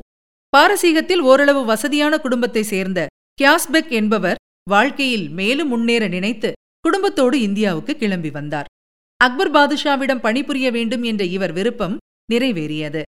[0.56, 3.06] பாரசீகத்தில் ஓரளவு வசதியான குடும்பத்தை சேர்ந்த
[3.40, 4.38] கியாஸ்பெக் என்பவர்
[4.70, 8.64] வாழ்க்கையில் மேலும் முன்னேற நினைத்து குடும்பத்தோடு இந்தியாவுக்கு கிளம்பி வந்தார்.
[9.16, 11.96] அக்பர் பாதுஷாவிடம் பணிபுரிய வேண்டும் என்ற இவர் விருப்பம்
[12.32, 13.02] நிறைவேறியது.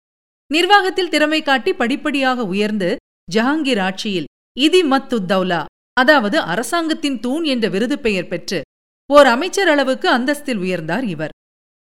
[0.54, 2.96] நிர்வாகத்தில் திறமை காட்டி படிப்படியாக உயர்ந்து
[3.32, 4.26] ஜஹாங்கீர் ஆட்சியில்
[4.60, 8.62] இதி மத்துத்தௌலா தௌலா அதாவது அரசாங்கத்தின் தூண் என்ற விருது பெயர் பெற்று
[9.13, 11.36] ஓர் அமைச்சர் அளவுக்கு அந்தஸ்தில் உயர்ந்தார் இவர்.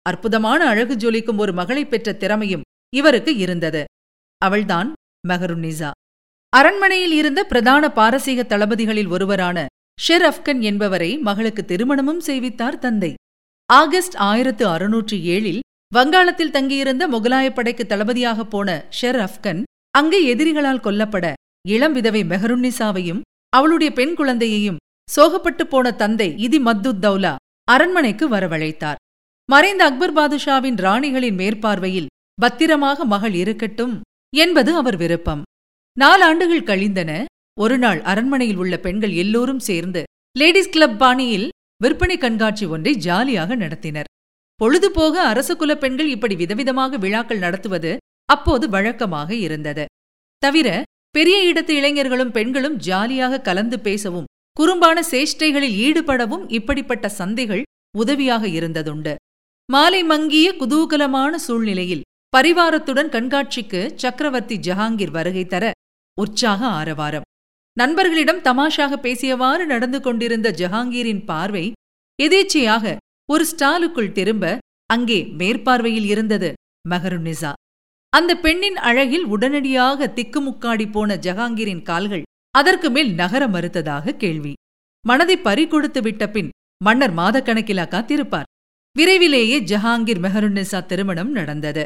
[0.02, 3.84] அற்புதமான அழகு ஜொலிக்கும் ஒரு மகளை பெற்ற திறமையும் இவருக்கு இருந்தது.
[4.38, 4.92] அவள்தான்
[5.28, 5.90] மெஹருநிசா
[6.56, 9.66] அரண்மனையில் இருந்த பிரதான பாரசீக தளபதிகளில் ஒருவரான
[9.98, 13.14] ஷெர் அப்கன் என்பவரை மகளுக்கு திருமணமும் செய்வித்தார் தந்தை.
[13.72, 15.60] ஆகஸ்ட் ஆயிரத்து அறுநூற்று ஏழில்
[15.94, 21.32] வங்காளத்தில் தங்கியிருந்த முகலாயப் படைக்கு தளபதியாகப் போன ஷெர் அப்கன் அங்கே எதிரிகளால் கொல்லப்பட
[21.68, 24.80] இளம் விதவை மெஹருன்னிசாவையும் அவளுடைய பெண் குழந்தையையும்
[25.16, 29.00] சோகப்பட்டு போன தந்தை இதி மத்துத் தௌலா அரண்மனைக்கு வரவழைத்தார்.
[29.48, 34.00] மறைந்த அக்பர் பாதுஷாவின் ராணிகளின் மேற்பார்வையில் பத்திரமாக மகள் இருக்கட்டும்
[34.36, 35.42] என்பது அவர் விருப்பம்.
[36.00, 37.24] நாலாண்டுகள் கழிந்தன.
[37.60, 40.02] ஒருநாள் அரண்மனையில் உள்ள பெண்கள் எல்லோரும் சேர்ந்து
[40.38, 41.48] லேடிஸ் கிளப் பாணியில்
[41.82, 44.08] விற்பனை கண்காட்சி ஒன்றை ஜாலியாக நடத்தினர்.
[44.60, 49.84] பொழுதுபோக அரசகுல பெண்கள் இப்படி விதவிதமாக விழாக்கள் நடத்துவது அப்போது வழக்கமாக இருந்தது.
[50.38, 54.24] தவிர பெரிய இடத்து இளைஞர்களும் பெண்களும் ஜாலியாக கலந்து பேசவும்
[54.60, 57.62] குறும்பான சேஷ்டைகளில் ஈடுபடவும் இப்படிப்பட்ட சந்தைகள்
[57.98, 59.14] உதவியாக இருந்ததுண்டு.
[59.72, 65.72] மாலை மங்கிய குதூகலமான சூழ்நிலையில் பரிவாரத்துடன் கண்காட்சிக்கு சக்கரவர்த்தி ஜஹாங்கீர் வருகை தர
[66.18, 67.26] உற்சாக ஆரவாரம்.
[67.76, 71.72] நண்பர்களிடம் தமாஷாக பேசியவாறு நடந்து கொண்டிருந்த ஜஹாங்கீரின் பார்வை
[72.18, 72.96] எதேச்சையாக
[73.28, 76.50] ஒரு ஸ்டாலுக்குள் திரும்ப அங்கே மேற்பார்வையில் இருந்தது
[76.88, 77.52] மெஹருநிசா
[78.12, 84.52] அந்த பெண்ணின் அழகில் உடனடியாக திக்குமுக்காடி போன ஜஹாங்கீரின் கால்கள் அதற்கு மேல் நகர மறுத்ததாக கேள்வி.
[85.04, 86.50] மனதை பறிகொடுத்து விட்ட பின்
[86.84, 88.50] மன்னர் மாதக்கணக்கிலா காத்திருப்பார்
[88.96, 91.84] விரைவிலேயே ஜஹாங்கீர் மெஹருநிசா திருமணம் நடந்தது.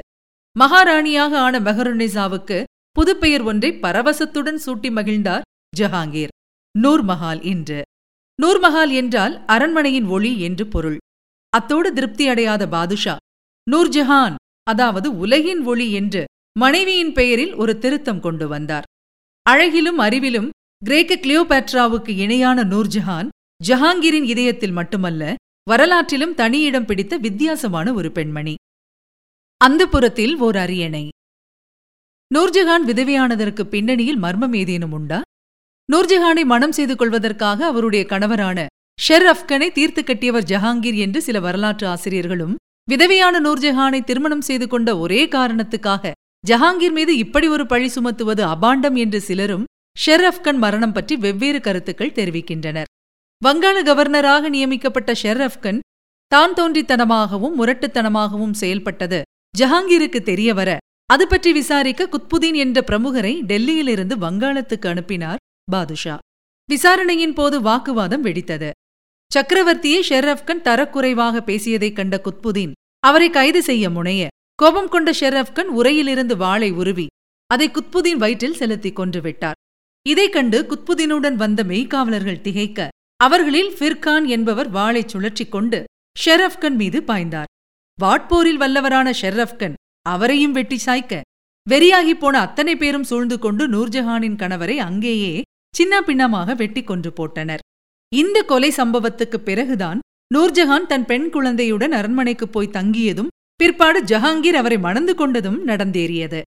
[0.56, 2.58] மகாராணியாக ஆன மெஹருநிசாவுக்கு
[2.96, 5.44] புதுப்பெயர் ஒன்றை பரவசத்துடன் சூட்டி மகிழ்ந்தார்
[5.76, 6.32] ஜஹாங்கீர்.
[6.74, 7.82] நூர்மஹால் என்று
[8.42, 10.96] நூர்மஹால் என்றால் அரண்மனையின் ஒளி என்று பொருள்.
[11.52, 13.16] அத்தோடு திருப்தி அடையாத பாதுஷா.
[13.70, 16.24] நூர்ஜஹான் அதாவது உலகின் ஒளி என்று
[16.58, 18.86] மனைவியின் பெயரில் ஒரு திருத்தம் கொண்டு வந்தார்.
[19.46, 20.48] அழகிலும் அறிவிலும்
[20.84, 23.28] கிரேக்க கிளியோபேட்ராவுக்கு இணையான நூர்ஜஹான்
[23.60, 25.34] ஜஹாங்கீரின் இதயத்தில் மட்டுமல்ல
[25.70, 28.54] வரலாற்றிலும் தனியிடம் பிடித்த வித்தியாசமான ஒரு பெண்மணி.
[29.60, 31.08] அந்த புறத்தில் ஓர் அரியணை.
[32.34, 35.20] நூர்ஜஹான் விதவியானதற்கு பின்னணியில் மர்மம் ஏதேனும் உண்டா?
[35.92, 38.66] நூர்ஜஹானை மனம் செய்து கொள்வதற்காக அவருடைய கணவரான
[38.98, 42.54] ஷெர் அப்கனை தீர்த்து கட்டியவர் ஜஹாங்கீர் என்று சில வரலாற்று ஆசிரியர்களும்
[42.90, 46.12] விதவையான நூர்ஜஹானை திருமணம் செய்து கொண்ட ஒரே காரணத்துக்காக
[46.46, 49.64] ஜஹாங்கீர் மீது இப்படி ஒரு பழி சுமத்துவது அபாண்டம் என்று சிலரும்
[50.06, 52.84] ஷெர் அப்கன் மரணம் பற்றி வெவ்வேறு கருத்துக்கள் தெரிவிக்கின்றனர்.
[53.42, 55.78] வங்காள கவர்னராக நியமிக்கப்பட்ட ஷெர் அப்கன்
[56.28, 59.22] தான் தோன்றித்தனமாகவும் முரட்டுத்தனமாகவும் செயல்பட்டது
[59.58, 65.36] ஜஹாங்கீருக்கு தெரியவர அது பற்றி விசாரிக்க குத்புதீன் என்ற பிரமுகரை டெல்லியிலிருந்து வங்காளத்துக்கு அனுப்பினார்
[65.70, 66.18] பாதுஷா.
[66.70, 68.70] விசாரணையின் போது வாக்குவாதம் வெடித்தது.
[69.34, 76.70] சக்கரவர்த்தியை ஷெர்ரப்கன் தரக்குறைவாக பேசியதைக் கண்ட குத்புதீன் அவரை கைது செய்ய முனைய கோபம் கொண்ட ஷெர்ரப்கன் உரையிலிருந்து வாளை
[76.70, 77.06] உருவி
[77.46, 79.54] அதை குத்புதீன் வயிற்றில் செலுத்திக் கொன்று விட்டார்.
[80.08, 85.84] இதைக் கண்டு குத்புதீனுடன் வந்த மெய்காவலர்கள் திகைக்க அவர்களில் ஃபிர்கான் என்பவர் வாளை சுழற்றிக் கொண்டு
[86.24, 87.50] ஷெரப்கன் மீது பாய்ந்தார்.
[88.02, 89.74] வாட்போரில் வல்லவரான ஷெர்ரப்கன்
[90.06, 91.20] அவரையும் வெட்டி சாய்க்க.
[91.70, 95.42] வெறியாகிப் போன அத்தனை பேரும் சூழ்ந்து கொண்டு நூர்ஜஹானின் கணவரை அங்கேயே
[95.74, 97.58] சின்ன பின்னமாக வெட்டி கொன்று போட்டனர்.
[98.14, 100.00] இந்த கொலை சம்பவத்துக்குப் பிறகுதான்
[100.34, 106.42] நூர்ஜஹான் தன் பெண் குழந்தையுடன் அரண்மனைக்குப் போய் தங்கியதும் பிற்பாடு ஜஹாங்கீர் அவரை மணந்து கொண்டதும் நடந்தேறியது.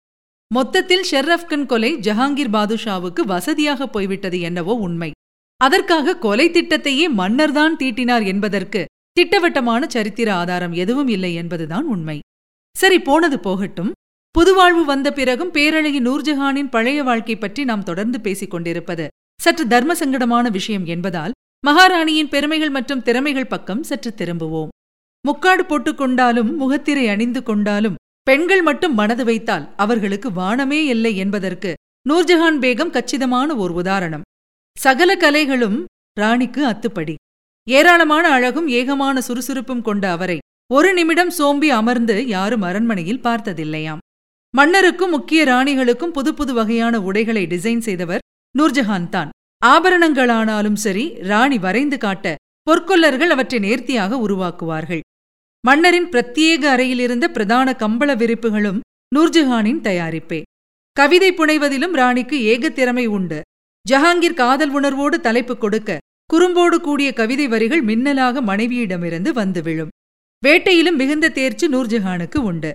[0.53, 5.11] மொத்தத்தில் ஷெர்ரப்கன் கொலை ஜஹாங்கீர் பாதுஷாவுக்கு வசதியாக போய்விட்டது என்னவோ உண்மை.
[5.57, 12.19] அதற்காக கொலை திட்டத்தையே மன்னர்தான் தீட்டினார் என்பதற்கு திட்டவட்டமான சரித்திர ஆதாரம் எதுவும் இல்லை என்பதுதான் உண்மை.
[12.81, 13.91] சரி போனது போகட்டும்.
[14.35, 19.05] புதுவாழ்வு வந்த பிறகும் பேரழகி நூர்ஜஹானின் பழைய வாழ்க்கை பற்றி நாம் தொடர்ந்து பேசிக் கொண்டிருப்பது
[19.41, 21.33] சற்று தர்ம சங்கடமான விஷயம் என்பதால்
[21.67, 24.71] மகாராணியின் பெருமைகள் மற்றும் திறமைகள் பக்கம் சற்று திரும்புவோம்.
[25.27, 31.71] முக்காடு போட்டுக்கொண்டாலும் முகத்திரை அணிந்து கொண்டாலும் பெண்கள் மட்டும் மனது வைத்தால் அவர்களுக்கு வானமே இல்லை என்பதற்கு
[32.09, 34.27] நூர்ஜஹான் பேகம் கச்சிதமான ஓர் உதாரணம்.
[34.77, 35.79] சகல கலைகளும்
[36.19, 37.15] ராணிக்கு அத்துப்படி.
[37.67, 40.37] ஏராளமான அழகும் ஏகமான சுறுசுறுப்பும் கொண்ட அவரை
[40.71, 44.01] ஒரு நிமிடம் சோம்பி அமர்ந்து யாரும் அரண்மனையில் பார்த்ததில்லையாம்.
[44.53, 48.23] மன்னருக்கும் முக்கிய ராணிகளுக்கும் புது புது வகையான உடைகளை டிசைன் செய்தவர்
[48.55, 49.29] நூர்ஜஹான் தான்.
[49.65, 52.35] ஆபரணங்களானாலும் சரி ராணி வரைந்து காட்ட
[52.67, 55.03] பொற்கொல்லர்கள் அவற்றை நேர்த்தியாக உருவாக்குவார்கள்.
[55.63, 58.79] மன்னரின் பிரத்யேக அறையிலிருந்த பிரதான கம்பள விரிப்புகளும்
[59.15, 60.41] நூர்ஜஹானின் தயாரிப்பே.
[60.97, 63.41] கவிதை புனைவதிலும் ராணிக்கு ஏக திறமை உண்டு.
[63.85, 65.97] ஜஹாங்கீர் காதல் உணர்வோடு தலைப்பு கொடுக்க
[66.33, 69.93] குறும்போடு கூடிய கவிதை வரிகள் மின்னலாக மனைவியிடமிருந்து வந்து விழும்.
[70.45, 72.71] வேட்டையிலும் மிகுந்த தேர்ச்சி நூர்ஜஹானுக்கு உண்டு.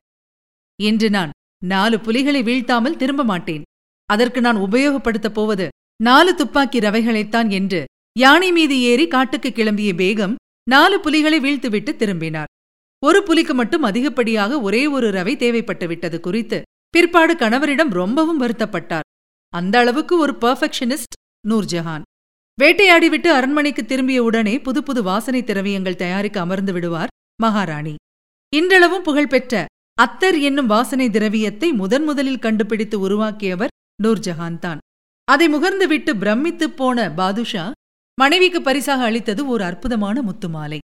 [0.83, 1.31] இன்று நான்
[1.65, 3.63] நாலு புலிகளை வீழ்த்தாமல் திரும்ப மாட்டேன்.
[4.07, 5.69] அதற்கு நான் உபயோகப்படுத்தப் போவது
[6.03, 7.85] நாலு துப்பாக்கி ரவைகளைத்தான் என்று
[8.19, 10.35] யானை மீது ஏறி காட்டுக்கு கிளம்பிய பேகம்
[10.71, 12.51] நாலு புலிகளை வீழ்த்துவிட்டு திரும்பினார்.
[13.07, 19.09] ஒரு புலிக்கு மட்டும் அதிகப்படியாக ஒரே ஒரு ரவை தேவைப்பட்டு விட்டது குறித்து பிற்பாடு கணவரிடம் ரொம்பவும் வருத்தப்பட்டார்.
[19.49, 22.03] அந்த அளவுக்கு ஒரு பர்ஃபெக்ஷனிஸ்ட் நூர்ஜஹான்.
[22.59, 27.13] வேட்டையாடிவிட்டு அரண்மனைக்கு திரும்பிய உடனே புது புது வாசனை திரவியங்கள் தயாரிக்க அமர்ந்து விடுவார்.
[27.41, 27.95] மகாராணி.
[28.53, 29.65] இன்றளவும் புகழ்பெற்ற
[30.03, 34.79] அத்தர் என்னும் வாசனை திரவியத்தை முதன் முதலில் கண்டுபிடித்து உருவாக்கியவர் நூர்ஜஹான் தான்.
[35.25, 37.71] அதை முகர்ந்துவிட்டு பிரமித்துப் போன பாதுஷா
[38.19, 40.79] மனைவிக்கு பரிசாக அளித்தது ஒரு அற்புதமான முத்துமாலை.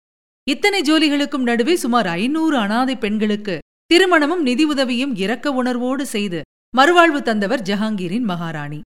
[0.44, 3.58] இத்தனை ஜோலிகளுக்கும் நடுவே சுமார் ஐநூறு அனாதை பெண்களுக்கு
[3.94, 6.42] திருமணமும் நிதி உதவியும் இரக்க உணர்வோடு செய்து
[6.78, 8.80] மறுவாழ்வு தந்தவர் ஜஹாங்கீரின் மகாராணி.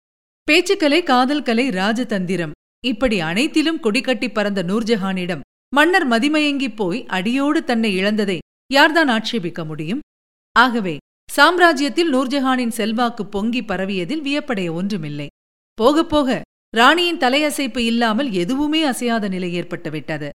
[0.44, 5.42] பேச்சுக்கலை காதல் கலை ராஜதந்திரம் இப்படி அனைத்திலும் கொடிக்கட்டி பறந்த நூர்ஜஹானிடம்
[5.76, 8.40] மன்னர் மதிமயங்கிப் போய் அடியோடு தன்னை இழந்ததை
[8.74, 10.00] யார்தான் ஆட்சேபிக்க முடியும்?
[10.56, 10.98] ஆகவே
[11.38, 15.28] சாம்ராஜ்யத்தில் நூர்ஜஹானின் செல்வாக்கு பொங்கி பரவியதில் வியப்படைய ஒன்றுமில்லை.
[15.74, 16.42] போகப் போக
[16.78, 20.30] ராணியின் தலையசைப்பு இல்லாமல் எதுவுமே அசையாத நிலை ஏற்பட்டுவிட்டது.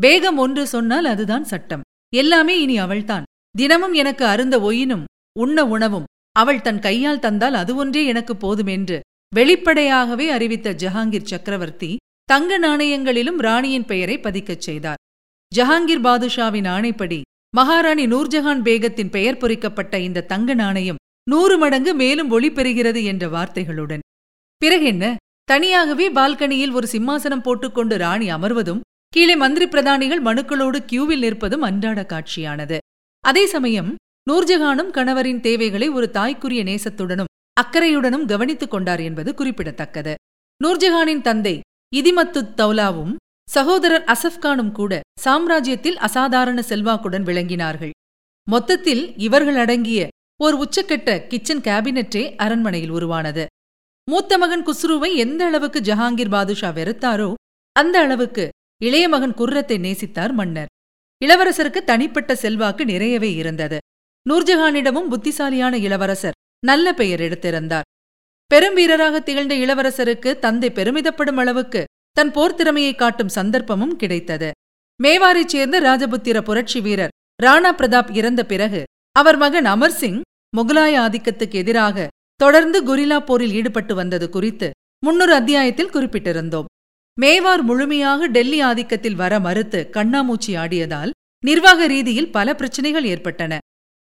[0.00, 1.80] வேகம் ஒன்று சொன்னால் அதுதான் சட்டம்.
[2.14, 3.22] எல்லாமே இனி அவள்தான்.
[3.50, 5.04] தினமும் எனக்கு அருந்த ஒயினும்
[5.38, 9.00] உண்ண உணவும் அவள் தன் கையால் தந்தால் அது ஒன்றே எனக்கு போதும் என்று
[9.34, 11.96] வெளிப்படையாகவே அறிவித்த ஜஹாங்கீர் சக்கரவர்த்தி
[12.32, 14.94] தங்க நாணயங்களிலும் ராணியின் பெயரை பதிக்கச் செய்தார்.
[15.56, 17.20] ஜஹாங்கீர் பாதுஷாவின் ஆணைப்படி
[17.56, 20.96] மகாராணி நூர்ஜஹான் பேகத்தின் பெயர் பொறிக்கப்பட்ட இந்த தங்க நாணயம்
[21.30, 23.98] நூறு மடங்கு மேலும் ஒளி பெறுகிறது என்ற வார்த்தைகளுடன்.
[24.56, 32.06] பிறகென்ன தனியாகவே பால்கனியில் ஒரு சிம்மாசனம் போட்டுக்கொண்டு ராணி அமர்வதும் கீழே மந்திரி பிரதானிகள் மனுக்களோடு கியூவில் நிற்பதும் அன்றாட
[32.08, 32.78] காட்சியானது.
[33.20, 33.94] அதே சமயம்
[34.30, 40.14] நூர்ஜஹானும் கணவரின் தேவைகளை ஒரு தாய்க்குரிய நேசத்துடனும் அக்கறையுடனும் கவனித்துக் கொண்டார் என்பது குறிப்பிடத்தக்கது.
[40.64, 41.60] நூர்ஜஹானின் தந்தை
[41.94, 43.14] இதிமத்துத் தௌலாவும்
[43.50, 47.90] சகோதரர் அசப்கானும் கூட சாம்ராஜ்யத்தில் அசாதாரண செல்வாக்குடன் விளங்கினார்கள்.
[48.50, 50.08] மொத்தத்தில் இவர்கள் அடங்கிய
[50.42, 53.46] ஓர் உச்சக்கட்ட கிச்சன் கேபினெட்டே அரண்மனையில் உருவானது.
[54.10, 57.34] மூத்த மகன் குஸ்ருவை எந்த அளவுக்கு ஜஹாங்கீர் பாதுஷா வெறுத்தாரோ
[57.72, 58.48] அந்த அளவுக்கு
[58.82, 60.70] இளைய மகன் குர்ரத்தை நேசித்தார் மன்னர்.
[61.24, 63.78] இளவரசருக்கு தனிப்பட்ட செல்வாக்கு நிறையவே இருந்தது.
[64.30, 67.88] நூர்ஜஹானிடமும் புத்திசாலியான இளவரசர் நல்ல பெயர் எடுத்திருந்தார்.
[68.52, 71.84] பெரும் வீரராக திகழ்ந்த இளவரசருக்கு தந்தை பெருமிதப்படும் அளவுக்கு
[72.16, 74.50] தன் போர்த்திறமையை காட்டும் சந்தர்ப்பமும் கிடைத்தது.
[75.02, 78.80] மேவாரைச் சேர்ந்த ராஜபுத்திர புரட்சி வீரர் ராணா பிரதாப் இறந்த பிறகு
[79.16, 80.18] அவர் மகன் அமர்சிங்
[80.56, 84.70] முகலாய ஆதிக்கத்துக்கு எதிராக தொடர்ந்து குரிலா போரில் ஈடுபட்டு வந்தது குறித்து
[85.06, 86.68] முன்னொரு அத்தியாயத்தில் குறிப்பிட்டிருந்தோம்.
[87.20, 93.58] மேவார் முழுமையாக டெல்லி ஆதிக்கத்தில் வர மறுத்து கண்ணாமூச்சி ஆடியதால் நிர்வாக ரீதியில் பல பிரச்சனைகள் ஏற்பட்டன.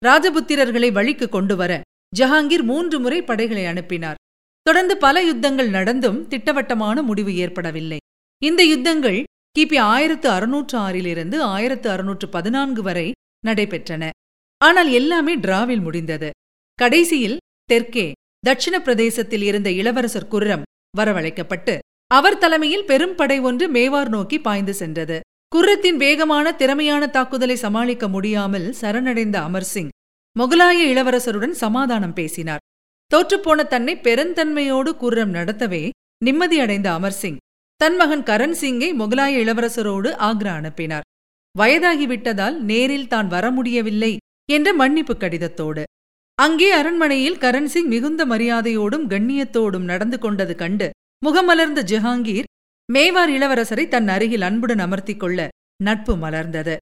[0.06, 1.82] ராஜபுத்திரர்களை வழிக்கு கொண்டு வர
[2.13, 4.19] ஜஹாங்கீர் மூன்று முறை படைகளை அனுப்பினார்.
[4.65, 7.97] தொடர்ந்து பல யுத்தங்கள் நடந்தும் திட்டவட்டமான முடிவு ஏற்படவில்லை.
[8.41, 9.19] இந்த யுத்தங்கள்
[9.56, 13.08] கிபி ஆயிரத்து அறுநூற்று ஆறிலிருந்து ஆயிரத்து அறுநூற்று பதினான்கு வரை
[13.47, 14.10] நடைபெற்றன.
[14.58, 16.30] ஆனால் எல்லாமே டிராவில் முடிந்தது.
[16.80, 18.08] கடைசியில் தெற்கே
[18.47, 20.63] தட்சிண பிரதேசத்தில் இருந்த இளவரசர் குர்ரம்
[20.97, 21.76] வரவழைக்கப்பட்டு
[22.08, 25.19] அவர் தலைமையில் பெரும் படை ஒன்று மேவார் நோக்கி பாய்ந்து சென்றது.
[25.56, 29.93] குர்ரத்தின் வேகமான திறமையான தாக்குதலை சமாளிக்க முடியாமல் சரணடைந்த அமர் சிங்
[30.39, 32.63] முகலாய இளவரசருடன் சமாதானம் பேசினார்.
[33.12, 35.84] தோற்றுப்போன தன்னை பெருந்தன்மையோடு குர்ரம் நடத்தவே
[36.26, 37.39] நிம்மதியடைந்த அமர்சிங்
[37.82, 41.06] தன் மகன் கரண் சிங்கை முகலாய இளவரசரோடு ஆக்ரா அனுப்பினார்.
[41.56, 44.12] வயதாகிவிட்டதால் நேரில் தான் வர முடியவில்லை
[44.50, 45.84] என்ற மன்னிப்பு கடிதத்தோடு.
[46.38, 50.88] அங்கே அரண்மனையில் கரண் சிங் மிகுந்த மரியாதையோடும் கண்ணியத்தோடும் நடந்து கொண்டது கண்டு
[51.26, 52.50] முகமலர்ந்த ஜஹாங்கீர்
[52.89, 55.39] மேவார் இளவரசரை தன் அருகில் அன்புடன் அமர்த்திக் கொள்ள
[55.84, 56.76] நட்பு மலர்ந்தது.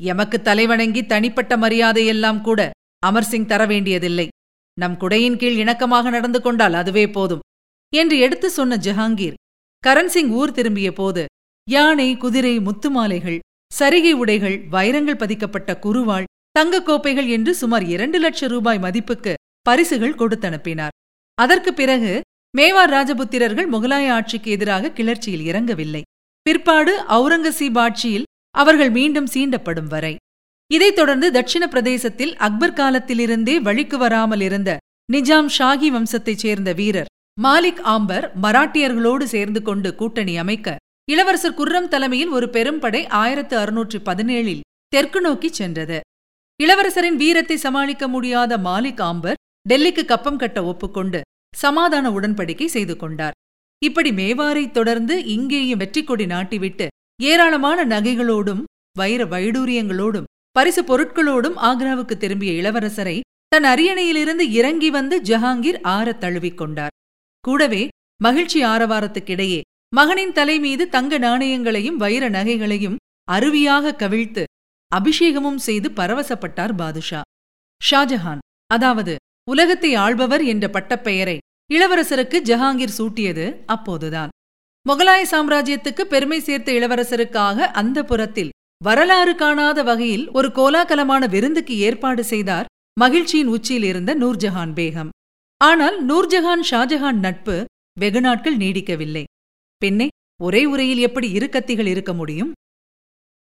[0.00, 2.70] எமக்கு தலைவணங்கி தனிப்பட்ட மரியாதையெல்லாம் கூட
[3.06, 4.26] அமர்சிங் தர வேண்டியதில்லை.
[4.78, 7.40] நம் குடையின் கீழ் இணக்கமாக நடந்து கொண்டால் அதுவே போதும்
[7.94, 9.34] என்று எடுத்து சொன்ன ஜஹாங்கீர்
[9.86, 11.26] கரண்சிங் ஊர் திரும்பிய போது
[11.70, 13.38] யானை குதிரை முத்துமாலைகள்
[13.78, 20.88] சரிகை உடைகள் வைரங்கள் பதிக்கப்பட்ட குருவாள் தங்கக் கோப்பைகள் என்று சுமார் இரண்டு லட்சம் ரூபாய் மதிப்புக்கு பரிசுகள் கொடுத்தனுப்பினார்.
[21.34, 22.20] அதற்குப் பிறகு
[22.58, 26.02] மேவார் ராஜபுத்திரர்கள் முகலாய ஆட்சிக்கு எதிராக கிளர்ச்சியில் இறங்கவில்லை.
[26.42, 30.16] பிற்பாடு அவுரங்கசீப் ஆட்சியில் அவர்கள் மீண்டும் சீண்டப்படும் வரை.
[30.70, 34.70] இதைத் தொடர்ந்து தட்சிண பிரதேசத்தில் அக்பர் காலத்திலிருந்தே வழிக்கு வராமல் இருந்த
[35.12, 37.08] நிஜாம் ஷாகி வம்சத்தைச் சேர்ந்த வீரர்
[37.42, 40.76] மாலிக் ஆம்பர் மராட்டியர்களோடு சேர்ந்து கொண்டு கூட்டணி அமைக்க
[41.08, 45.98] இளவரசர் குர்ரம் தலைமையில் ஒரு பெரும்படை ஆயிரத்து அறுநூற்று பதினேழில் தெற்கு நோக்கி சென்றது.
[46.60, 51.20] இளவரசரின் வீரத்தை சமாளிக்க முடியாத மாலிக் ஆம்பர் டெல்லிக்கு கப்பம் கட்ட ஒப்புக்கொண்டு
[51.54, 53.36] சமாதான உடன்படிக்கை செய்து கொண்டார்.
[53.82, 56.86] இப்படி மேவாரை தொடர்ந்து இங்கேயும் வெற்றி கொடி நாட்டிவிட்டு
[57.20, 58.62] ஏராளமான நகைகளோடும்
[58.98, 66.90] வைர வைடூரியங்களோடும் பரிசு பொருட்களோடும் ஆக்ராவுக்கு திரும்பிய இளவரசரை தன் அரியணையிலிருந்து இறங்கி வந்து ஜஹாங்கீர் ஆறத் தழுவிக் கொண்டார்.
[67.40, 67.88] கூடவே
[68.22, 69.60] மகிழ்ச்சி ஆரவாரத்துக்கிடையே
[69.96, 72.96] மகனின் தலை மீது தங்க நாணயங்களையும் வைர நகைகளையும்
[73.32, 74.44] அருவியாக கவிழ்த்து
[74.96, 77.20] அபிஷேகமும் செய்து பரவசப்பட்டார் பாதுஷா.
[77.90, 79.16] ஷாஜஹான் அதாவது
[79.50, 81.38] உலகத்தை ஆள்பவர் என்ற பட்டப்பெயரை
[81.74, 84.28] இளவரசருக்கு ஜஹாங்கீர் சூட்டியது அப்போதுதான்.
[84.88, 88.50] முகலாய சாம்ராஜ்யத்துக்கு பெருமை சேர்த்த இளவரசருக்காக அந்த புறத்தில்
[88.84, 92.66] வரலாறு காணாத வகையில் ஒரு கோலாகலமான விருந்துக்கு ஏற்பாடு செய்தார்
[93.00, 95.08] மகிழ்ச்சியின் உச்சியில் இருந்த நூர்ஜஹான் பேகம்.
[95.56, 97.64] ஆனால் நூர்ஜஹான் ஷாஜஹான் நட்பு
[98.00, 99.24] வெகு நாட்கள் நீடிக்கவில்லை.
[99.76, 100.08] பின்னே
[100.42, 102.52] ஒரே உரையில் எப்படி இரு கத்திகள் இருக்க முடியும்?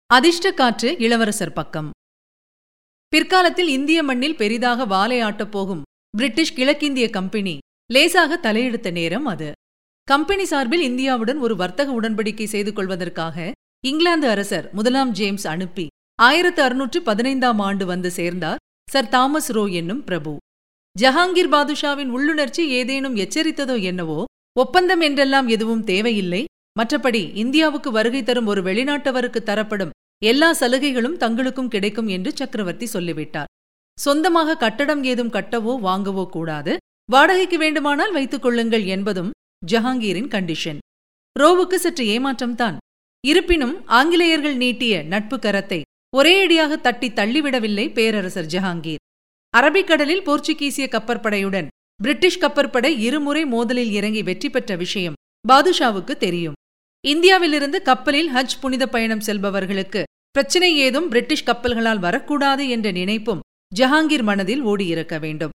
[0.07, 1.90] அதிர்ஷ்ட காற்று இளவரசர் பக்கம்.
[3.09, 5.83] பிற்காலத்தில் இந்திய மண்ணில் பெரிதாக வாலை ஆட்டப் போகும்
[6.16, 7.59] பிரிட்டிஷ் கிழக்கிந்திய கம்பெனி
[7.92, 9.52] லேசாக தலையெடுத்த நேரம் அது.
[10.04, 13.52] கம்பெனி சார்பில் இந்தியாவுடன் ஒரு வர்த்தக உடன்படிக்கை செய்து கொள்வதற்காக
[13.85, 15.85] இங்கிலாந்து அரசர் முதலாம் ஜேம்ஸ் அனுப்பி
[16.19, 18.62] ஆயிரத்து அறுநூற்று பதினைந்தாம் ஆண்டு வந்து சேர்ந்தார்
[18.93, 20.33] சர் தாமஸ் ரோ என்னும் பிரபு.
[20.97, 24.25] ஜஹாங்கீர் பாதுஷாவின் உள்ளுணர்ச்சி ஏதேனும் எச்சரித்ததோ என்னவோ
[24.57, 26.43] ஒப்பந்தம் என்றெல்லாம் எதுவும் தேவையில்லை.
[26.81, 33.51] மற்றபடி இந்தியாவுக்கு வருகை தரும் ஒரு வெளிநாட்டவருக்கு தரப்படும் எல்லா சலுகைகளும் தங்களுக்கும் கிடைக்கும் என்று சக்கரவர்த்தி சொல்லிவிட்டார்.
[33.99, 36.75] சொந்தமாக கட்டடம் ஏதும் கட்டவோ வாங்கவோ கூடாது.
[37.12, 39.31] வாடகைக்கு வேண்டுமானால் வைத்துக் கொள்ளுங்கள் என்பதும்
[39.67, 40.83] ஜஹாங்கீரின் கண்டிஷன்
[41.37, 42.77] ரோவுக்கு சற்று ஏமாற்றம்தான்.
[43.24, 45.81] இருப்பினும் ஆங்கிலேயர்கள் நீட்டிய நட்பு கரத்தை
[46.16, 49.02] ஒரேயடியாக தட்டி தள்ளிவிடவில்லை பேரரசர் ஜஹாங்கீர்.
[49.54, 51.68] அரபிக்கடலில் போர்ச்சுகீசிய கப்பற்படையுடன்
[52.02, 56.57] பிரிட்டிஷ் கப்பற்படை இருமுறை மோதலில் இறங்கி வெற்றி பெற்ற விஷயம் பாதுஷாவுக்கு தெரியும்.
[57.04, 64.62] இந்தியாவிலிருந்து கப்பலில் ஹஜ் புனித பயணம் செல்பவர்களுக்கு பிரச்சினை ஏதும் பிரிட்டிஷ் கப்பல்களால் வரக்கூடாது என்ற நினைப்பும் ஜஹாங்கீர் மனதில்
[64.64, 65.54] ஓடியிருக்க வேண்டும்.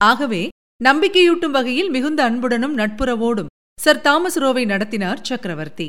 [0.00, 0.42] ஆகவே
[0.80, 5.88] நம்பிக்கையூட்டும் வகையில் மிகுந்த அன்புடனும் நட்புறவோடும் சர் தாமஸ் ரோவை நடத்தினார் சக்கரவர்த்தி.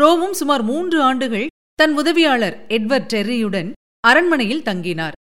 [0.00, 3.68] ரோவும் சுமார் மூன்று ஆண்டுகள் தன் உதவியாளர் எட்வர்ட் டெர்ரியுடன்
[4.00, 5.14] அரண்மனையில் தங்கினார்.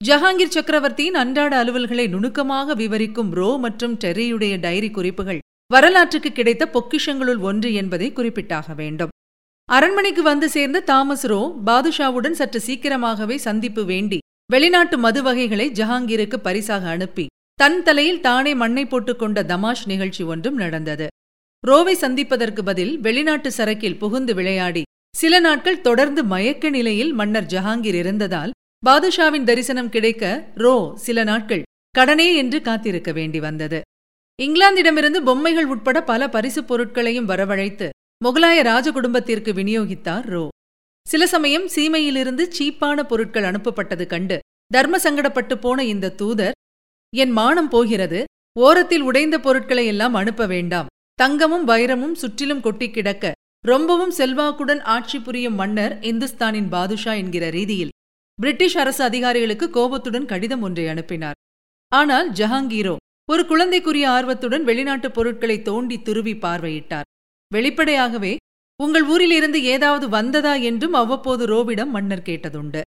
[0.00, 5.40] ஜஹாங்கீர் சக்கரவர்த்தியின் அன்றாட அலுவல்களை நுணுக்கமாக விவரிக்கும் ரோ மற்றும் டெர்ரியுடைய டைரி குறிப்புகள்
[5.74, 9.12] வரலாற்றுக்கு கிடைத்த பொக்கிஷங்களுள் ஒன்று என்பதை குறிப்பிட்டாக வேண்டும்.
[9.68, 14.18] அரண்மனைக்கு வந்து சேர்ந்த தாமஸ் ரோ பாதுஷாவுடன் சற்று சீக்கிரமாகவே சந்திப்பு வேண்டி
[14.52, 21.06] வெளிநாட்டு மது வகைகளை ஜஹாங்கீருக்கு பரிசாக அனுப்பி தன் தலையில் தானே மண்ணை போட்டுக்கொண்ட தமாஷ் நிகழ்ச்சி ஒன்றும் நடந்தது.
[21.66, 24.82] ரோவை சந்திப்பதற்கு பதில் வெளிநாட்டு சரக்கில் புகுந்து விளையாடி.
[25.16, 28.50] சில நாட்கள் தொடர்ந்து மயக்க நிலையில் மன்னர் ஜஹாங்கீர் இருந்ததால்
[28.86, 33.80] பாதுஷாவின் தரிசனம் கிடைக்க ரோ சில நாட்கள் கடனே என்று காத்திருக்க வேண்டி வந்தது.
[34.42, 37.88] இங்கிலாந்திடமிருந்து பொம்மைகள் உட்பட பல பரிசுப் பொருட்களையும் வரவழைத்து
[38.24, 40.48] முகலாய ராஜ குடும்பத்திற்கு விநியோகித்தார் ரோ.
[41.06, 46.56] சில சமயம் சீமையிலிருந்து சீப்பான பொருட்கள் அனுப்பப்பட்டது கண்டு தர்ம சங்கடப்பட்டு போன இந்த தூதர்
[47.16, 48.24] என் மானம் போகிறது
[48.60, 50.86] ஓரத்தில் உடைந்த பொருட்களை எல்லாம் அனுப்ப வேண்டாம்.
[51.20, 53.32] தங்கமும் வைரமும் சுற்றிலும் கொட்டி கிடக்க
[53.64, 57.94] ரொம்பவும் செல்வாக்குடன் ஆட்சி புரியும் மன்னர் இந்துஸ்தானின் பாதுஷா என்கிற ரீதியில்
[58.38, 61.36] பிரிட்டிஷ் அரசு அதிகாரிகளுக்கு கோபத்துடன் கடிதம் ஒன்றை அனுப்பினார்.
[61.92, 62.94] ஆனால் ஜஹாங்கீரோ
[63.28, 67.08] ஒரு குழந்தைக்குரிய ஆர்வத்துடன் வெளிநாட்டுப் பொருட்களை தோண்டி துருவி பார்வையிட்டார்.
[67.50, 68.32] வெளிப்படையாகவே
[68.80, 70.54] உங்கள் ஊரிலிருந்து ஏதாவது வந்ததா?
[70.54, 72.80] என்றும் அவ்வப்போது ரோவிடம் மன்னர் கேட்டதுண்டு.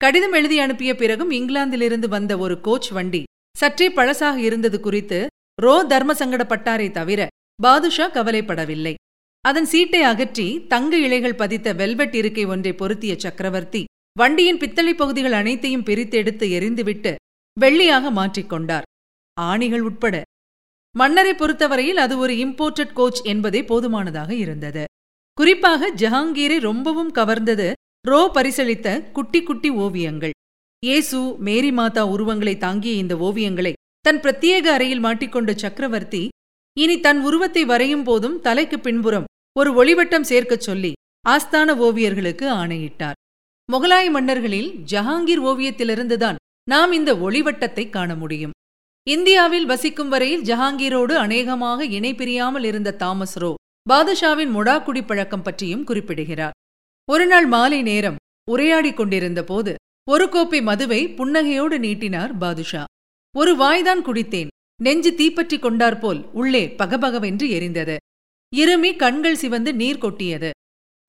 [0.00, 3.22] கடிதம் எழுதி அனுப்பிய பிறகும் இங்கிலாந்திலிருந்து வந்த ஒரு கோச் வண்டி
[3.56, 5.18] சற்றே பழசாக இருந்தது குறித்து
[5.62, 7.20] ரோ தர்ம சங்கடப்பட்டாரே தவிர
[7.58, 8.94] பாதுஷா கவலைப்படவில்லை.
[9.44, 13.82] அதன் சீட்டை அகற்றி தங்க இலைகள் பதித்த வெல்வெட் இருக்கை ஒன்றை பொருத்திய சக்கரவர்த்தி
[14.20, 17.12] வண்டியின் பித்தளை பகுதிகள் அனைத்தையும் பிரித்தெடுத்து எரிந்துவிட்டு
[17.60, 18.86] வெள்ளியாக மாற்றிக்கொண்டார்
[19.36, 20.22] ஆணிகள் உட்பட.
[20.94, 24.84] மன்னரை பொறுத்தவரையில் அது ஒரு இம்போர்ட்டட் கோச் என்பதே போதுமானதாக இருந்தது.
[25.38, 27.72] குறிப்பாக ஜஹாங்கீரை ரொம்பவும் கவர்ந்தது
[28.08, 30.34] ரோ பரிசளித்த குட்டி குட்டி ஓவியங்கள்.
[30.82, 36.22] இயேசு மேரி மாதா உருவங்களை தாங்கிய இந்த ஓவியங்களை தன் பிரத்யேக அறையில் மாட்டிக்கொண்ட சக்கரவர்த்தி
[36.76, 40.92] இனி தன் உருவத்தை வரையும் போதும் தலைக்கு பின்புறம் ஒரு ஒளிவட்டம் சேர்க்கச் சொல்லி
[41.28, 43.18] ஆஸ்தான ஓவியர்களுக்கு ஆணையிட்டார்.
[43.72, 48.54] முகலாய மன்னர்களில் ஜஹாங்கீர் ஓவியத்திலிருந்துதான் நாம் இந்த ஒளிவட்டத்தை காண முடியும்.
[49.06, 53.54] இந்தியாவில் வசிக்கும் வரையில் ஜஹாங்கீரோடு அநேகமாக இணைபிரியாமல் இருந்த தாமஸ் ரோ
[53.90, 56.56] பாதுஷாவின் முடாக்குடி பழக்கம் பற்றியும் குறிப்பிடுகிறார்.
[57.08, 59.74] ஒருநாள் மாலை நேரம் உரையாடிக் கொண்டிருந்த போது
[60.10, 62.82] ஒரு கோப்பை மதுவை புன்னகையோடு நீட்டினார் பாதுஷா.
[63.34, 67.96] ஒரு வாய்தான் குடித்தேன் நெஞ்சு தீப்பற்றி கொண்டாற்போல் உள்ளே பகபகவென்று எரிந்தது.
[68.56, 70.50] இருமி கண்கள் சிவந்து நீர் கொட்டியது.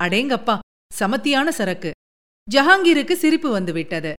[0.03, 0.59] அடேங்கப்பா
[0.99, 1.91] சமத்தியான சரக்கு.
[2.47, 4.13] ஜஹாங்கீருக்கு சிரிப்பு வந்துவிட்டது.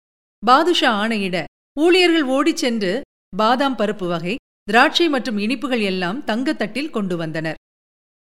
[0.46, 1.44] பாதுஷா ஆணையிட
[1.80, 3.00] ஊழியர்கள் ஓடிச் சென்று
[3.36, 7.58] பாதாம் பருப்பு வகை திராட்சை மற்றும் இனிப்புகள் எல்லாம் தங்கத்தட்டில் கொண்டு வந்தனர்.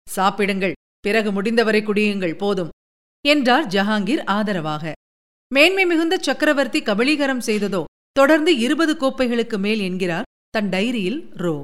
[0.09, 2.69] சாப்பிடுங்கள் பிறகு முடிந்தவரை குடியுங்கள் போதும்
[3.25, 4.93] என்றார் ஜஹாங்கீர் ஆதரவாக.
[5.55, 10.27] மேன்மை மிகுந்த சக்கரவர்த்தி கபலீகரம் செய்ததோ தொடர்ந்து இருபது கோப்பைகளுக்கு மேல் என்கிறார்
[10.57, 11.63] தன் டைரியில் ரோ.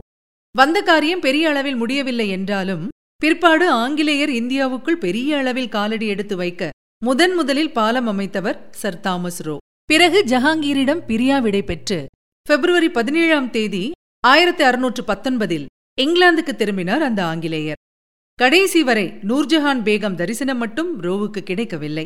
[0.55, 2.83] வந்த காரியம் பெரிய அளவில் முடியவில்லை என்றாலும்
[3.17, 6.71] பிற்பாடு ஆங்கிலேயர் இந்தியாவுக்குள் பெரிய அளவில் காலடி எடுத்து வைக்க
[7.05, 9.55] முதன் முதலில் பாலம் அமைத்தவர் சர் தாமஸ் ரோ.
[9.85, 11.99] பிறகு ஜஹாங்கீரிடம் பிரியாவிடை பெற்று
[12.47, 13.85] பிப்ரவரி பதினேழாம் தேதி
[14.25, 15.67] ஆயிரத்தி அறுநூற்று பத்தொன்பதில்
[16.01, 17.81] இங்கிலாந்துக்கு திரும்பினார் அந்த ஆங்கிலேயர்.
[18.39, 22.05] கடைசி வரை நூர்ஜஹான் பேகம் தரிசனம் மட்டும் ரோவுக்கு கிடைக்கவில்லை.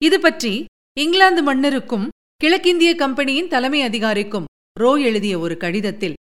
[0.00, 0.54] இது பற்றி
[1.00, 4.48] இங்கிலாந்து மன்னருக்கும் கிழக்கிந்திய கம்பெனியின் தலைமை அதிகாரிக்கும்
[4.80, 6.18] ரோ எழுதிய ஒரு கடிதத்தில்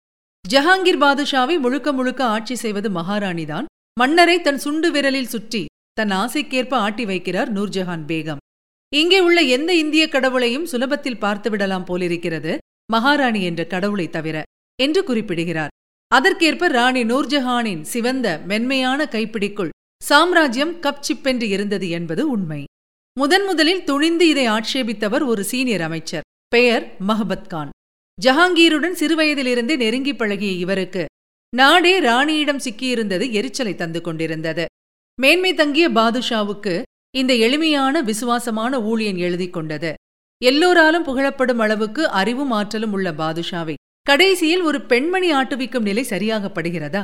[0.53, 3.65] ஜஹாங்கீர் பாதுஷாவை முழுக்க முழுக்க ஆட்சி செய்வது மகாராணிதான்.
[4.01, 8.41] மன்னரை தன் சுண்டு விரலில் சுற்றி தன் ஆசைக்கேற்ப ஆட்டி வைக்கிறார் நூர்ஜஹான் பேகம்.
[8.93, 12.53] இங்கே உள்ள எந்த இந்திய கடவுளையும் சுலபத்தில் பார்த்துவிடலாம் போலிருக்கிறது
[12.93, 14.43] மகாராணி என்ற கடவுளை தவிர
[14.83, 15.73] என்று குறிப்பிடுகிறார்.
[16.11, 22.65] அதற்கேற்ப ராணி நூர்ஜஹானின் சிவந்த மென்மையான கைப்பிடிக்குள் சாம்ராஜ்யம் கப் சிப்பென்று இருந்தது என்பது உண்மை.
[23.17, 27.71] முதன் முதலில் துணிந்து இதை ஆட்சேபித்தவர் ஒரு சீனியர் அமைச்சர் பெயர் மஹபத் கான்.
[28.25, 31.03] ஜஹாங்கீருடன் சிறுவயதிலிருந்தே நெருங்கி பழகிய இவருக்கு
[31.53, 34.65] நாடே ராணியிடம் சிக்கியிருந்தது எரிச்சலை தந்து கொண்டிருந்தது.
[35.21, 36.83] மேன்மை தங்கிய பாதுஷாவுக்கு
[37.17, 39.95] இந்த எளிமையான விசுவாசமான ஊழியன் எழுதி கொண்டது.
[40.45, 47.03] எல்லோராலும் புகழப்படும் அளவுக்கு அறிவும் ஆற்றலும் உள்ள பாதுஷாவை கடைசியில் ஒரு பெண்மணி ஆட்டுவிக்கும் நிலை சரியாகப்படுகிறதா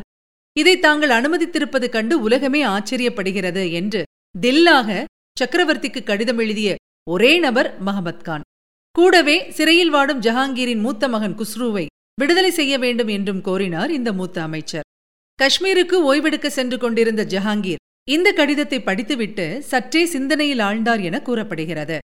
[0.56, 4.02] இதை தாங்கள் அனுமதித்திருப்பது கண்டு உலகமே ஆச்சரியப்படுகிறது என்று
[4.40, 5.04] தில்லாக
[5.36, 6.74] சக்கரவர்த்திக்கு கடிதம் எழுதிய
[7.10, 8.42] ஒரே நபர் மஹமத் கான்.
[8.94, 11.86] கூடவே சிறையில் வாடும் ஜஹாங்கீரின் மூத்த மகன் குஸ்ருவை
[12.20, 14.86] விடுதலை செய்ய வேண்டும் என்றும் கோரினார் இந்த மூத்த அமைச்சர்.
[15.38, 21.98] காஷ்மீருக்கு ஓய்வெடுக்க சென்று கொண்டிருந்த ஜஹாங்கீர் இந்த கடிதத்தை படித்துவிட்டு சற்றே சிந்தனையில் ஆழ்ந்தார் என கூறப்படுகிறது.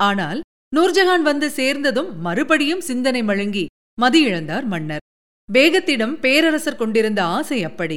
[0.00, 0.40] ஆனால்
[0.76, 3.64] நூர்ஜஹான் வந்து சேர்ந்ததும் மறுபடியும் சிந்தனை மழுங்கி
[4.02, 5.04] மதியிழந்தார் மன்னர்.
[5.48, 7.96] பேகத்திடம் பேரரசர் கொண்டிருந்த ஆசை அப்படி.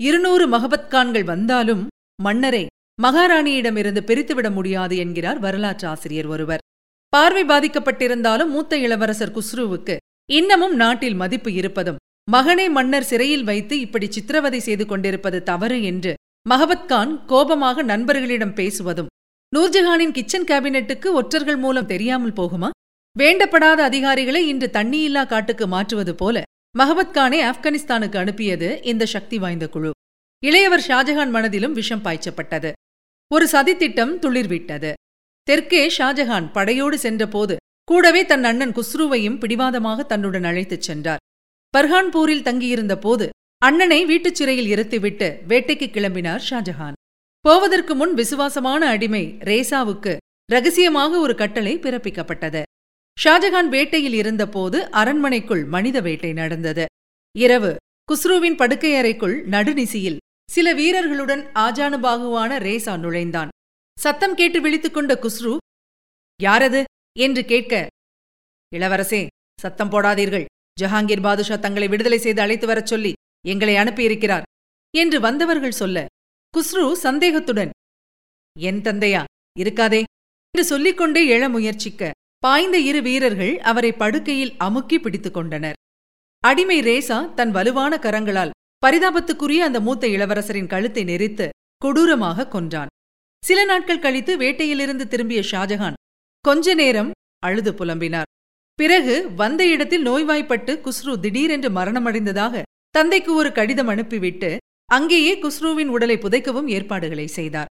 [0.00, 1.86] இருநூறு மகபத்கான்கள் வந்தாலும்
[2.22, 2.64] மன்னரை
[3.02, 6.64] மகாராணியிடமிருந்து பிரித்துவிட முடியாது என்கிறார் வரலாற்று ஆசிரியர் ஒருவர்.
[7.08, 9.96] பார்வை பாதிக்கப்பட்டிருந்தாலும் மூத்த இளவரசர் குஸ்ருவுக்கு
[10.30, 12.00] இன்னமும் நாட்டில் மதிப்பு இருப்பதும்
[12.30, 16.14] மகனை மன்னர் சிறையில் வைத்து இப்படி சித்திரவதை செய்து கொண்டிருப்பது தவறு என்று
[16.50, 19.10] மகபத்கான் கோபமாக நண்பர்களிடம் பேசுவதும்
[19.56, 22.70] நூர்ஜஹானின் கிச்சன் கேபினெட்டுக்கு ஒற்றர்கள் மூலம் தெரியாமல் போகுமா?
[23.16, 26.42] வேண்டப்படாத அதிகாரிகளை இன்று தண்ணியில்லா காட்டுக்கு மாற்றுவது போல
[26.78, 29.90] மஹபத்கானை ஆப்கானிஸ்தானுக்கு அனுப்பியது இந்த சக்தி வாய்ந்த குழு.
[30.42, 32.72] இளையவர் ஷாஜஹான் மனதிலும் விஷம் பாய்ச்சப்பட்டது.
[33.30, 34.92] ஒரு சதித்திட்டம் துளிர்விட்டது.
[35.46, 41.18] தெற்கே ஷாஜஹான் படையோடு சென்றபோது கூடவே தன் அண்ணன் குஸ்ருவையும் பிடிவாதமாக தன்னுடன் அழைத்துச் சென்றார்.
[41.76, 43.28] பர்ஹான்பூரில் தங்கியிருந்த போது
[43.58, 46.96] அண்ணனை வீட்டுச் சிறையில் இருத்திவிட்டு வேட்டைக்கு கிளம்பினார் ஷாஜஹான்.
[47.40, 50.16] போவதற்கு முன் விசுவாசமான அடிமை ரேசாவுக்கு
[50.52, 52.62] ரகசியமாக ஒரு கட்டளை பிறப்பிக்கப்பட்டது.
[53.24, 56.86] ஷாஜஹான் வேட்டையில் இருந்தபோது அரண்மனைக்குள் மனித வேட்டை நடந்தது.
[57.38, 57.76] இரவு
[58.12, 60.16] குஸ்ருவின் படுக்கையறைக்குள் நடுநிசியில்
[60.50, 63.48] சில வீரர்களுடன் ஆஜானுபாகுவான ரேசா நுழைந்தான்.
[63.98, 65.56] சத்தம் கேட்டு விழித்துக் கொண்ட குஸ்ரு
[66.42, 66.84] யாரது?
[67.18, 67.74] என்று கேட்க
[68.76, 69.26] இளவரசே
[69.60, 70.44] சத்தம் போடாதீர்கள்.
[70.80, 73.12] ஜஹாங்கீர் பாதுஷா தங்களை விடுதலை செய்து அழைத்து வரச் சொல்லி
[73.46, 74.42] எங்களை அனுப்பியிருக்கிறார்.
[74.96, 76.06] என்று வந்தவர்கள் சொல்ல
[76.54, 77.70] குஸ்ரு சந்தேகத்துடன்
[78.58, 79.24] என் தந்தையா
[79.58, 80.02] இருக்காதே.
[80.50, 85.78] என்று சொல்லிக்கொண்டே எழ முயற்சிக்க பாய்ந்த இரு வீரர்கள் அவரை படுக்கையில் அமுக்கி பிடித்துக் கொண்டனர்.
[86.40, 88.54] அடிமை ரேசா தன் வலுவான கரங்களால்
[88.86, 92.92] பரிதாபத்துக்குரிய அந்த மூத்த இளவரசரின் கழுத்தை நெரித்து கொடூரமாக கொன்றான்.
[93.42, 95.98] சில நாட்கள் கழித்து வேட்டையிலிருந்து திரும்பிய ஷாஜஹான்
[96.44, 98.30] கொஞ்ச நேரம் அழுது புலம்பினார்.
[98.74, 104.50] பிறகு வந்த இடத்தில் நோய்வாய்ப்பட்டு குஸ்ரு திடீரென்று மரணமடைந்ததாக தந்தைக்கு ஒரு கடிதம் அனுப்பிவிட்டு
[104.92, 107.70] அங்கேயே குஸ்ருவின் உடலை புதைக்கவும் ஏற்பாடுகளை செய்தார்.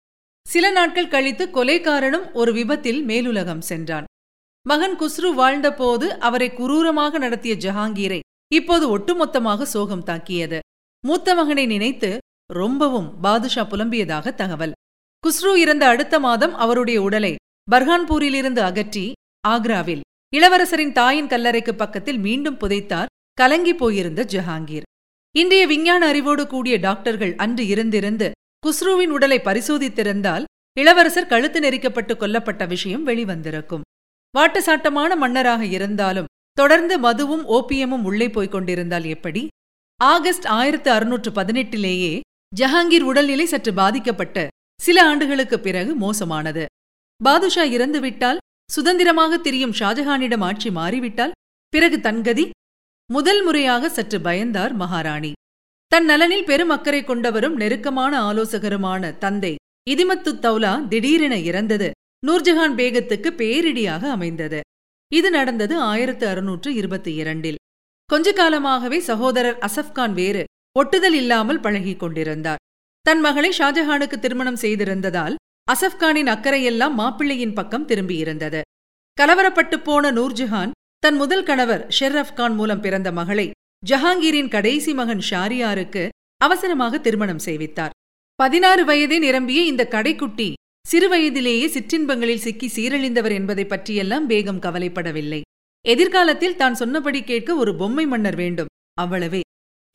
[0.47, 4.07] சில நாட்கள் கழித்து கொலைக்காரனும் ஒரு விபத்தில் மேலுலகம் சென்றான்.
[4.65, 8.19] மகன் குஸ்ரு வாழ்ந்தபோது அவரை குரூரமாக நடத்திய ஜஹாங்கீரை
[8.53, 10.59] இப்போது ஒட்டுமொத்தமாக சோகம் தாக்கியது.
[11.07, 12.17] மூத்த மகனை நினைத்து
[12.53, 14.73] ரொம்பவும் பாதுஷா புலம்பியதாக தகவல்.
[15.23, 17.35] குஸ்ரு இறந்த அடுத்த மாதம் அவருடைய உடலை
[17.71, 19.11] பர்ஹான்பூரிலிருந்து அகற்றி
[19.47, 19.99] ஆக்ராவில்
[20.33, 24.85] இளவரசரின் தாயின் கல்லறைக்கு பக்கத்தில் மீண்டும் புதைத்தார் கலங்கி போயிருந்த ஜஹாங்கீர்.
[25.35, 28.31] இன்றைய விஞ்ஞான அறிவோடு கூடிய டாக்டர்கள் அன்று இருந்திருந்து
[28.63, 30.43] குஸ்ருவின் உடலை பரிசோதித்திருந்தால்
[30.77, 33.85] இளவரசர் கழுத்து நெரிக்கப்பட்டு கொல்லப்பட்ட விஷயம் வெளிவந்திருக்கும்.
[34.37, 39.47] வாட்டசாட்டமான மன்னராக இருந்தாலும் தொடர்ந்து மதுவும் ஓபியமும் உள்ளே போய்க் கொண்டிருந்தால் எப்படி?
[39.99, 42.19] ஆகஸ்ட் ஆயிரத்து அறுநூற்று பதினெட்டிலேயே
[42.55, 44.47] ஜஹாங்கீர் உடல்நிலை சற்று பாதிக்கப்பட்டு
[44.85, 46.65] சில ஆண்டுகளுக்கு பிறகு மோசமானது.
[47.23, 51.35] பாதுஷா இறந்துவிட்டால் சுதந்திரமாக திரியும் ஷாஜஹானிடம் ஆட்சி மாறிவிட்டால்
[51.73, 52.45] பிறகு தன்கதி
[53.09, 55.31] முதல் முறையாக சற்று பயந்தார் மகாராணி.
[55.87, 59.55] தன் நலனில் பெரும் அக்கறை கொண்டவரும் நெருக்கமான ஆலோசகருமான தந்தை
[59.89, 61.91] இதிமத்து தௌலா திடீரென இறந்தது
[62.27, 64.59] நூர்ஜஹான் பேகத்துக்கு பேரிடியாக அமைந்தது.
[65.11, 67.61] இது நடந்தது ஆயிரத்து அறுநூற்று இருபத்தி இரண்டில்.
[68.09, 70.43] கொஞ்ச காலமாகவே சகோதரர் அசப்கான் வேறு
[70.79, 72.61] ஒட்டுதல் இல்லாமல் பழகிக் கொண்டிருந்தார்.
[73.01, 75.35] தன் மகளை ஷாஜஹானுக்கு திருமணம் செய்திருந்ததால்
[75.71, 78.61] அசப்கானின் அக்கறையெல்லாம் மாப்பிள்ளையின் பக்கம் திரும்பியிருந்தது.
[79.21, 83.51] கலவரப்பட்டு போன நூர்ஜஹான் தன் முதல் கணவர் ஷெர்ரஃப் கான் மூலம் பிறந்த மகளை
[83.89, 87.95] ஜஹாங்கீரின் கடைசி மகன் ஷாரியாருக்கு அவசரமாக திருமணம் செய்வித்தார்.
[88.35, 90.53] பதினாறு வயதே நிரம்பிய இந்த கடைக்குட்டி
[90.91, 95.41] சிறுவயதிலேயே சிற்றின்பங்களில் சிக்கி சீரழிந்தவர் என்பதை பற்றியெல்லாம் பேகம் கவலைப்படவில்லை.
[95.85, 98.71] எதிர்காலத்தில் தான் சொன்னபடி கேட்க ஒரு பொம்மை மன்னர் வேண்டும்.
[99.01, 99.41] அவ்வளவே.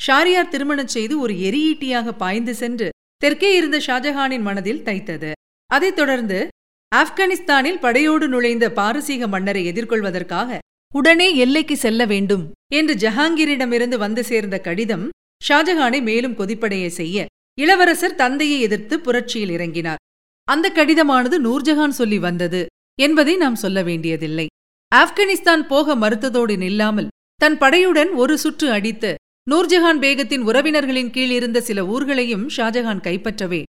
[0.01, 5.33] ஷாரியார் திருமணம் செய்து ஒரு எரியீட்டியாக பாய்ந்து சென்று தெற்கே இருந்த ஷாஜஹானின் மனதில் தைத்தது.
[5.71, 6.49] அதைத் தொடர்ந்து
[6.97, 10.59] ஆப்கானிஸ்தானில் படையோடு நுழைந்த பாரசீக மன்னரை எதிர்கொள்வதற்காக
[10.95, 12.45] உடனே எல்லைக்கு செல்ல வேண்டும்
[12.75, 15.09] என்று ஜஹாங்கீரிடமிருந்து வந்து சேர்ந்த கடிதம்
[15.49, 17.27] ஷாஜஹானை மேலும் கொதிப்படைய செய்ய
[17.59, 20.01] இளவரசர் தந்தையை எதிர்த்து புரட்சியில் இறங்கினார்.
[20.49, 22.67] அந்த கடிதமானது நூர்ஜஹான் சொல்லி வந்தது
[22.99, 24.47] என்பதை நாம் சொல்ல வேண்டியதில்லை.
[24.95, 29.15] ஆப்கானிஸ்தான் போக மறுத்ததோடு நில்லாமல் தன் படையுடன் ஒரு சுற்று அடித்து
[29.51, 33.63] நூர்ஜஹான் பேகத்தின் உறவினர்களின் கீழ் இருந்த சில ஊர்களையும் ஷாஜஹான் கைப்பற்றவே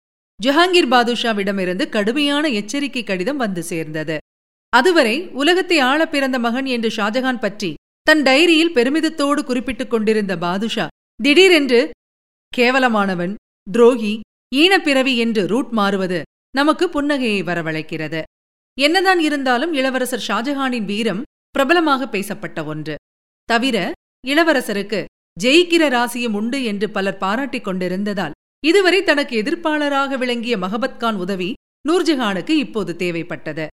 [0.44, 4.18] ஜஹாங்கீர் பாதுஷாவிடமிருந்து கடுமையான எச்சரிக்கை கடிதம் வந்து சேர்ந்தது.
[4.68, 10.86] அதுவரை உலகத்தை ஆள பிறந்த மகன் என்று ஷாஜஹான் பற்றி தன் டைரியில் பெருமிதத்தோடு குறிப்பிட்டுக் கொண்டிருந்த பாதுஷா
[11.22, 11.90] திடீரென்று
[12.56, 13.34] கேவலமானவன்
[13.72, 14.20] துரோகி
[14.54, 18.22] ஈனப்பிறவி என்று ரூட் மாறுவது நமக்கு புன்னகையை வரவழைக்கிறது.
[18.78, 22.96] என்னதான் இருந்தாலும் இளவரசர் ஷாஜஹானின் வீரம் பிரபலமாக பேசப்பட்ட ஒன்று.
[23.44, 23.92] தவிர
[24.26, 25.04] இளவரசருக்கு
[25.42, 28.36] ஜெயிக்கிற ராசியும் உண்டு என்று பலர் பாராட்டிக் கொண்டிருந்ததால்
[28.66, 31.52] இதுவரை தனக்கு எதிர்ப்பாளராக விளங்கிய மகபத்கான் உதவி
[31.88, 33.66] நூர்ஜஹானுக்கு இப்போது தேவைப்பட்டது.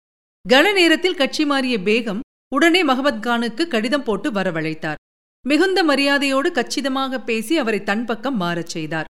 [0.45, 2.19] கன நேரத்தில் கட்சி மாறிய பேகம்
[2.55, 4.99] உடனே மகபத்கானுக்கு கடிதம் போட்டு வரவழைத்தார்.
[5.45, 9.05] மிகுந்த மரியாதையோடு கச்சிதமாக பேசி அவரை தன் பக்கம் மாறச் செய்தார்.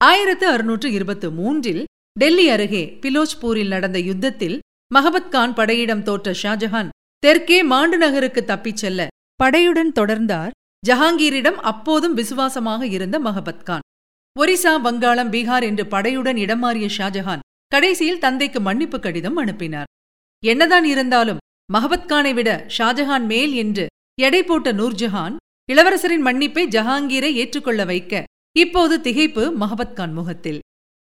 [0.00, 1.84] ஆயிரத்து அறுநூற்று இருபத்து மூன்றில்
[2.18, 4.58] டெல்லி அருகே பிலோஜ்பூரில் நடந்த யுத்தத்தில்
[4.94, 6.88] மகபத்கான் படையிடம் தோற்ற ஷாஜஹான்
[7.18, 9.06] தெற்கே மாண்டு நகருக்கு தப்பிச் செல்ல
[9.44, 10.52] படையுடன் தொடர்ந்தார்.
[10.86, 13.84] ஜஹாங்கீரிடம் அப்போதும் விசுவாசமாக இருந்த மகபத்கான்
[14.36, 19.88] ஒரிசா வங்காளம் பீகார் என்று படையுடன் இடம் மாறிய ஷாஜஹான் கடைசியில் தந்தைக்கு மன்னிப்பு கடிதம் அனுப்பினார்.
[20.42, 21.40] என்னதான் இருந்தாலும்
[21.72, 23.84] மகபத்கானை விட ஷாஜஹான் மேல் என்று
[24.20, 25.36] எடை போட்ட நூர்ஜஹான்
[25.68, 28.24] இளவரசரின் மன்னிப்பை ஜஹாங்கீரை ஏற்றுக்கொள்ள வைக்க
[28.56, 30.60] இப்போது திகைப்பு மகபத்கான் முகத்தில்.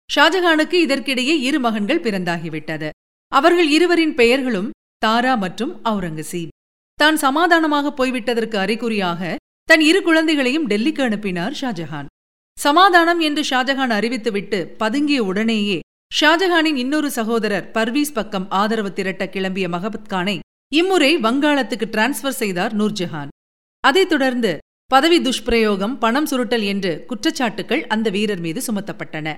[0.09, 2.89] ஷாஜஹானுக்கு இதற்கிடையே இரு மகன்கள் பிறந்தாகிவிட்டது.
[3.31, 4.71] அவர்கள் இருவரின் பெயர்களும்
[5.05, 6.55] தாரா மற்றும் அவுரங்கசீப்
[6.99, 9.21] தான் சமாதானமாக போய்விட்டதற்கு அறிகுறியாக
[9.69, 12.07] தன் இரு குழந்தைகளையும் டெல்லிக்கு அனுப்பினார் ஷாஜஹான்.
[12.57, 15.79] சமாதானம் என்று ஷாஜஹான் அறிவித்துவிட்டு பதுங்கிய உடனேயே
[16.21, 20.35] ஷாஜஹானின் இன்னொரு சகோதரர் பர்வீஸ் பக்கம் ஆதரவு திரட்ட கிளம்பிய மகபத்கானை
[20.73, 23.31] இம்முறை வங்காளத்துக்கு டிரான்ஸ்பர் செய்தார் நூர்ஜஹான்.
[23.83, 24.51] அதைத் தொடர்ந்து
[24.91, 29.35] பதவி துஷ்பிரயோகம் பணம் சுருட்டல் என்று குற்றச்சாட்டுகள் அந்த வீரர் மீது சுமத்தப்பட்டன.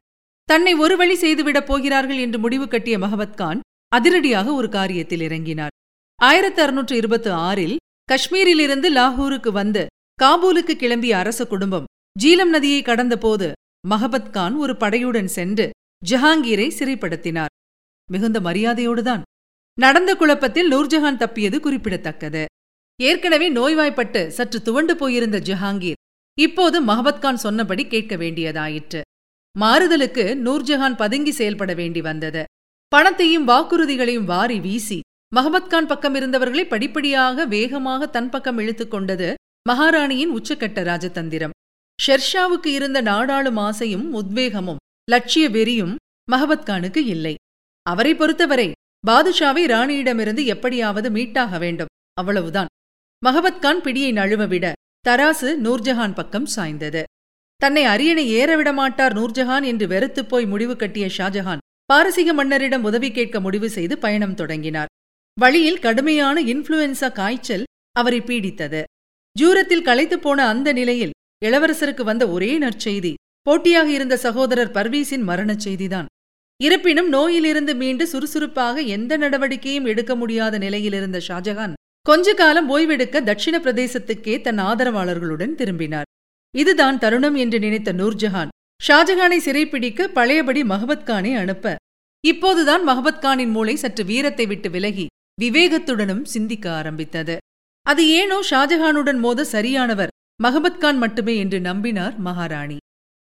[0.50, 5.74] தன்னை ஒரு வழி செய்துவிடப் போகிறார்கள் என்று முடிவு கட்டிய மகபத்கான் அதிரடியாக ஒரு காரியத்தில் இறங்கினார்.
[6.20, 7.76] ஆயிரத்தி அறுநூற்று இருபத்தி ஆறில்
[8.10, 9.84] காஷ்மீரிலிருந்து லாகூருக்கு வந்து
[10.22, 11.84] காபூலுக்கு கிளம்பிய அரச குடும்பம்
[12.24, 13.52] ஜீலம் நதியை கடந்தபோது
[13.90, 15.70] மகபத்கான் ஒரு படையுடன் சென்று
[16.10, 17.54] ஜஹாங்கீரை சிறைப்படுத்தினார்.
[18.12, 19.22] மிகுந்த மரியாதையோடுதான்.
[19.80, 22.46] நடந்த குழப்பத்தில் நூர்ஜஹான் தப்பியது குறிப்பிடத்தக்கது.
[23.02, 26.00] ஏற்கனவே நோய்வாய்ப்பட்டு சற்று துவண்டு போயிருந்த ஜஹாங்கீர்
[26.40, 29.02] இப்போது மஹபத்கான் சொன்னபடி கேட்க வேண்டியதாயிற்று.
[29.60, 32.44] மாறுதலுக்கு நூர்ஜஹான் பதுங்கி செயல்பட வேண்டி வந்தது.
[32.88, 35.00] பணத்தையும் வாக்குறுதிகளையும் வாரி வீசி
[35.36, 39.34] மஹபத்கான் பக்கம் இருந்தவர்களை படிப்படியாக வேகமாக தன் பக்கம் இழுத்துக் கொண்டது
[39.70, 41.50] மகாராணியின் உச்சக்கட்ட ராஜதந்திரம்.
[42.08, 44.76] ஷெர்ஷாவுக்கு இருந்த நாடாளும் ஆசையும் உத்வேகமும்
[45.12, 45.96] லட்சிய வெறியும்
[46.32, 47.36] மஹபத்கானுக்கு இல்லை.
[47.82, 48.72] அவரை பொறுத்தவரை
[49.08, 51.88] பாதுஷாவை ராணியிடமிருந்து எப்படியாவது மீட்டாக வேண்டும்.
[52.14, 52.68] அவ்வளவுதான்.
[53.26, 54.72] மகபத்கான் பிடியை நழுவவிட
[55.08, 57.04] தராசு நூர்ஜஹான் பக்கம் சாய்ந்தது.
[57.56, 63.40] தன்னை அரியணை ஏறவிட மாட்டார் நூர்ஜஹான் என்று வெறுத்துப் போய் முடிவு கட்டிய ஷாஜஹான் பாரசீக மன்னரிடம் உதவி கேட்க
[63.40, 64.86] முடிவு செய்து பயணம் தொடங்கினார்.
[65.40, 68.84] வழியில் கடுமையான இன்ஃப்ளூயன்சா காய்ச்சல் அவரை பீடித்தது.
[69.42, 71.12] ஜூரத்தில் களைத்துப் போன அந்த நிலையில்
[71.46, 73.14] இளவரசருக்கு வந்த ஒரே நற்செய்தி.
[73.42, 76.06] போட்டியாக இருந்த சகோதரர் பர்வீஸின் மரணச் செய்திதான்.
[76.64, 84.42] இருப்பினும் நோயிலிருந்து மீண்டு சுறுசுறுப்பாக எந்த நடவடிக்கையும் எடுக்க முடியாத நிலையிலிருந்த ஷாஜகான் கொஞ்ச காலம் ஓய்வெடுக்க தட்சிண பிரதேசத்துக்கே
[84.42, 86.08] தன் ஆதரவாளர்களுடன் திரும்பினார்.
[86.56, 88.54] இதுதான் தருணம் என்று நினைத்த நூர்ஜஹான்
[88.88, 91.76] ஷாஜகானை சிறைப்பிடிக்க பழையபடி மஹபத்கானை அனுப்ப.
[92.26, 95.06] இப்போதுதான் மஹபத்கானின் மூளை சற்று வீரத்தை விட்டு விலகி
[95.42, 97.38] விவேகத்துடனும் சிந்திக்க ஆரம்பித்தது.
[97.86, 100.12] அது ஏனோ ஷாஜஹானுடன் மோத சரியானவர்
[100.44, 102.78] மஹபத்கான் மட்டுமே என்று நம்பினார் மகாராணி.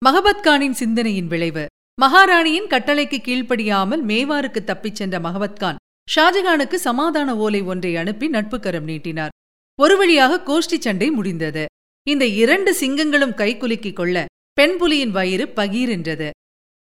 [0.03, 1.65] மஹபத்கானின் சிந்தனையின் விளைவு
[1.99, 9.35] மகாராணியின் கட்டளைக்கு கீழ்ப்படியாமல் மேவாருக்கு தப்பிச் சென்ற மகபத்கான் ஷாஜகானுக்கு சமாதான ஓலை ஒன்றை அனுப்பி நட்புக்கரம் நீட்டினார்.
[9.79, 11.65] ஒரு வழியாக கோஷ்டி சண்டை முடிந்தது.
[12.07, 14.25] இந்த இரண்டு சிங்கங்களும் கைக்குலுக்கிக் கொள்ள
[14.59, 16.29] பெண் புலியின் வயிறு பகீரென்றது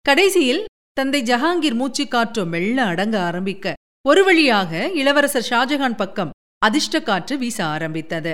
[0.05, 0.63] கடைசியில்
[0.93, 3.73] தந்தை ஜஹாங்கீர் மூச்சு காற்றோ மெல்ல அடங்க ஆரம்பிக்க
[4.05, 8.33] ஒரு வழியாக இளவரசர் ஷாஜகான் பக்கம் அதிர்ஷ்ட காற்று வீச ஆரம்பித்தது.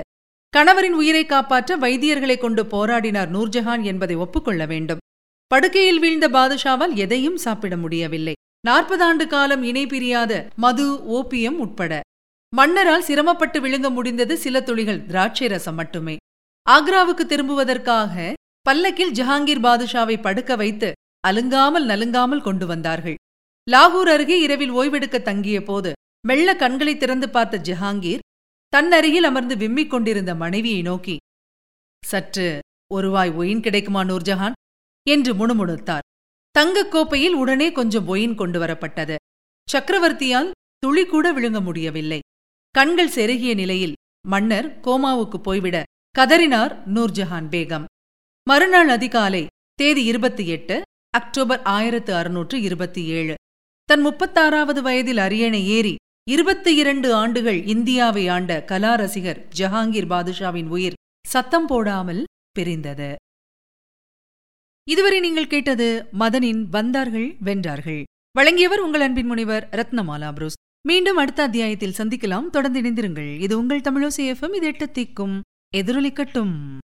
[0.56, 5.02] கணவரின் உயிரை காப்பாற்ற வைத்தியர்களை கொண்டு போராடினார் நூர்ஜஹான் என்பதை ஒப்புக்கொள்ள வேண்டும்.
[5.46, 8.34] படுக்கையில் வீழ்ந்த பாதுஷாவால் எதையும் சாப்பிட முடியவில்லை.
[8.66, 10.86] நாற்பதாண்டு காலம் இணை பிரியாத மது
[11.18, 12.00] ஓபியம் உட்பட.
[12.56, 16.16] மன்னரால் சிரமப்பட்டு விழுங்க முடிந்தது சில துளிகள் திராட்சை ரசம் மட்டுமே.
[16.70, 20.92] ஆக்ராவுக்கு திரும்புவதற்காக பல்லக்கில் ஜஹாங்கீர் பாதுஷாவை படுக்க வைத்து
[21.28, 23.14] அலுங்காமல் நலுங்காமல் கொண்டு வந்தார்கள்.
[23.70, 25.92] லாகூர் அருகே இரவில் ஓய்வெடுக்க தங்கிய போது
[26.26, 28.18] மெல்ல கண்களை திறந்து பார்த்த ஜஹாங்கீர்
[28.68, 31.16] தன்னருகில் அமர்ந்து விம்மிக் கொண்டிருந்த மனைவியை நோக்கி
[32.04, 32.60] சற்று
[32.94, 34.52] ஒருவாய் ஒயின் கிடைக்குமா நூர்ஜஹான்?
[35.10, 35.98] என்று முணுமுணுத்தார்.
[36.50, 39.14] தங்கக் கோப்பையில் உடனே கொஞ்சம் ஒயின் கொண்டு வரப்பட்டது.
[39.72, 42.20] சக்கரவர்த்தியால் துளி கூட விழுங்க முடியவில்லை.
[42.70, 43.94] கண்கள் செருகிய நிலையில்
[44.28, 45.82] மன்னர் கோமாவுக்கு போய்விட
[46.18, 47.84] கதறினார் நூர்ஜஹான் பேகம்.
[48.48, 53.34] மறுநாள் அதிகாலை தேதி இருபத்தி எட்டு அக்டோபர் ஆயிரத்து அறுநூற்று இருபத்தி ஏழு.
[53.84, 55.96] தன் முப்பத்தாறாவது வயதில் அரியணை ஏறி
[56.30, 60.92] இருபத்தி இரண்டு ஆண்டுகள் இந்தியாவை ஆண்ட கலா ரசிகர் ஜஹாங்கீர் பாதுஷாவின் உயிர்
[61.28, 63.14] சத்தம் போடாமல் பிரிந்தது.
[64.84, 68.02] இதுவரை நீங்கள் கேட்டது மதனின் வந்தார்கள் வென்றார்கள்.
[68.32, 70.58] வழங்கியவர் உங்கள் அன்பின் முனைவர் ரத்னமாலா புரூஸ்.
[70.88, 72.50] மீண்டும் அடுத்த அத்தியாயத்தில் சந்திக்கலாம்.
[72.50, 73.40] தொடர்ந்து இணைந்திருங்கள்.
[73.40, 75.40] இது உங்கள் தமிழோசி எஃப்எம் இது எட்டு தீக்கும்
[75.76, 76.78] எதிரொலிக்கட்டும்.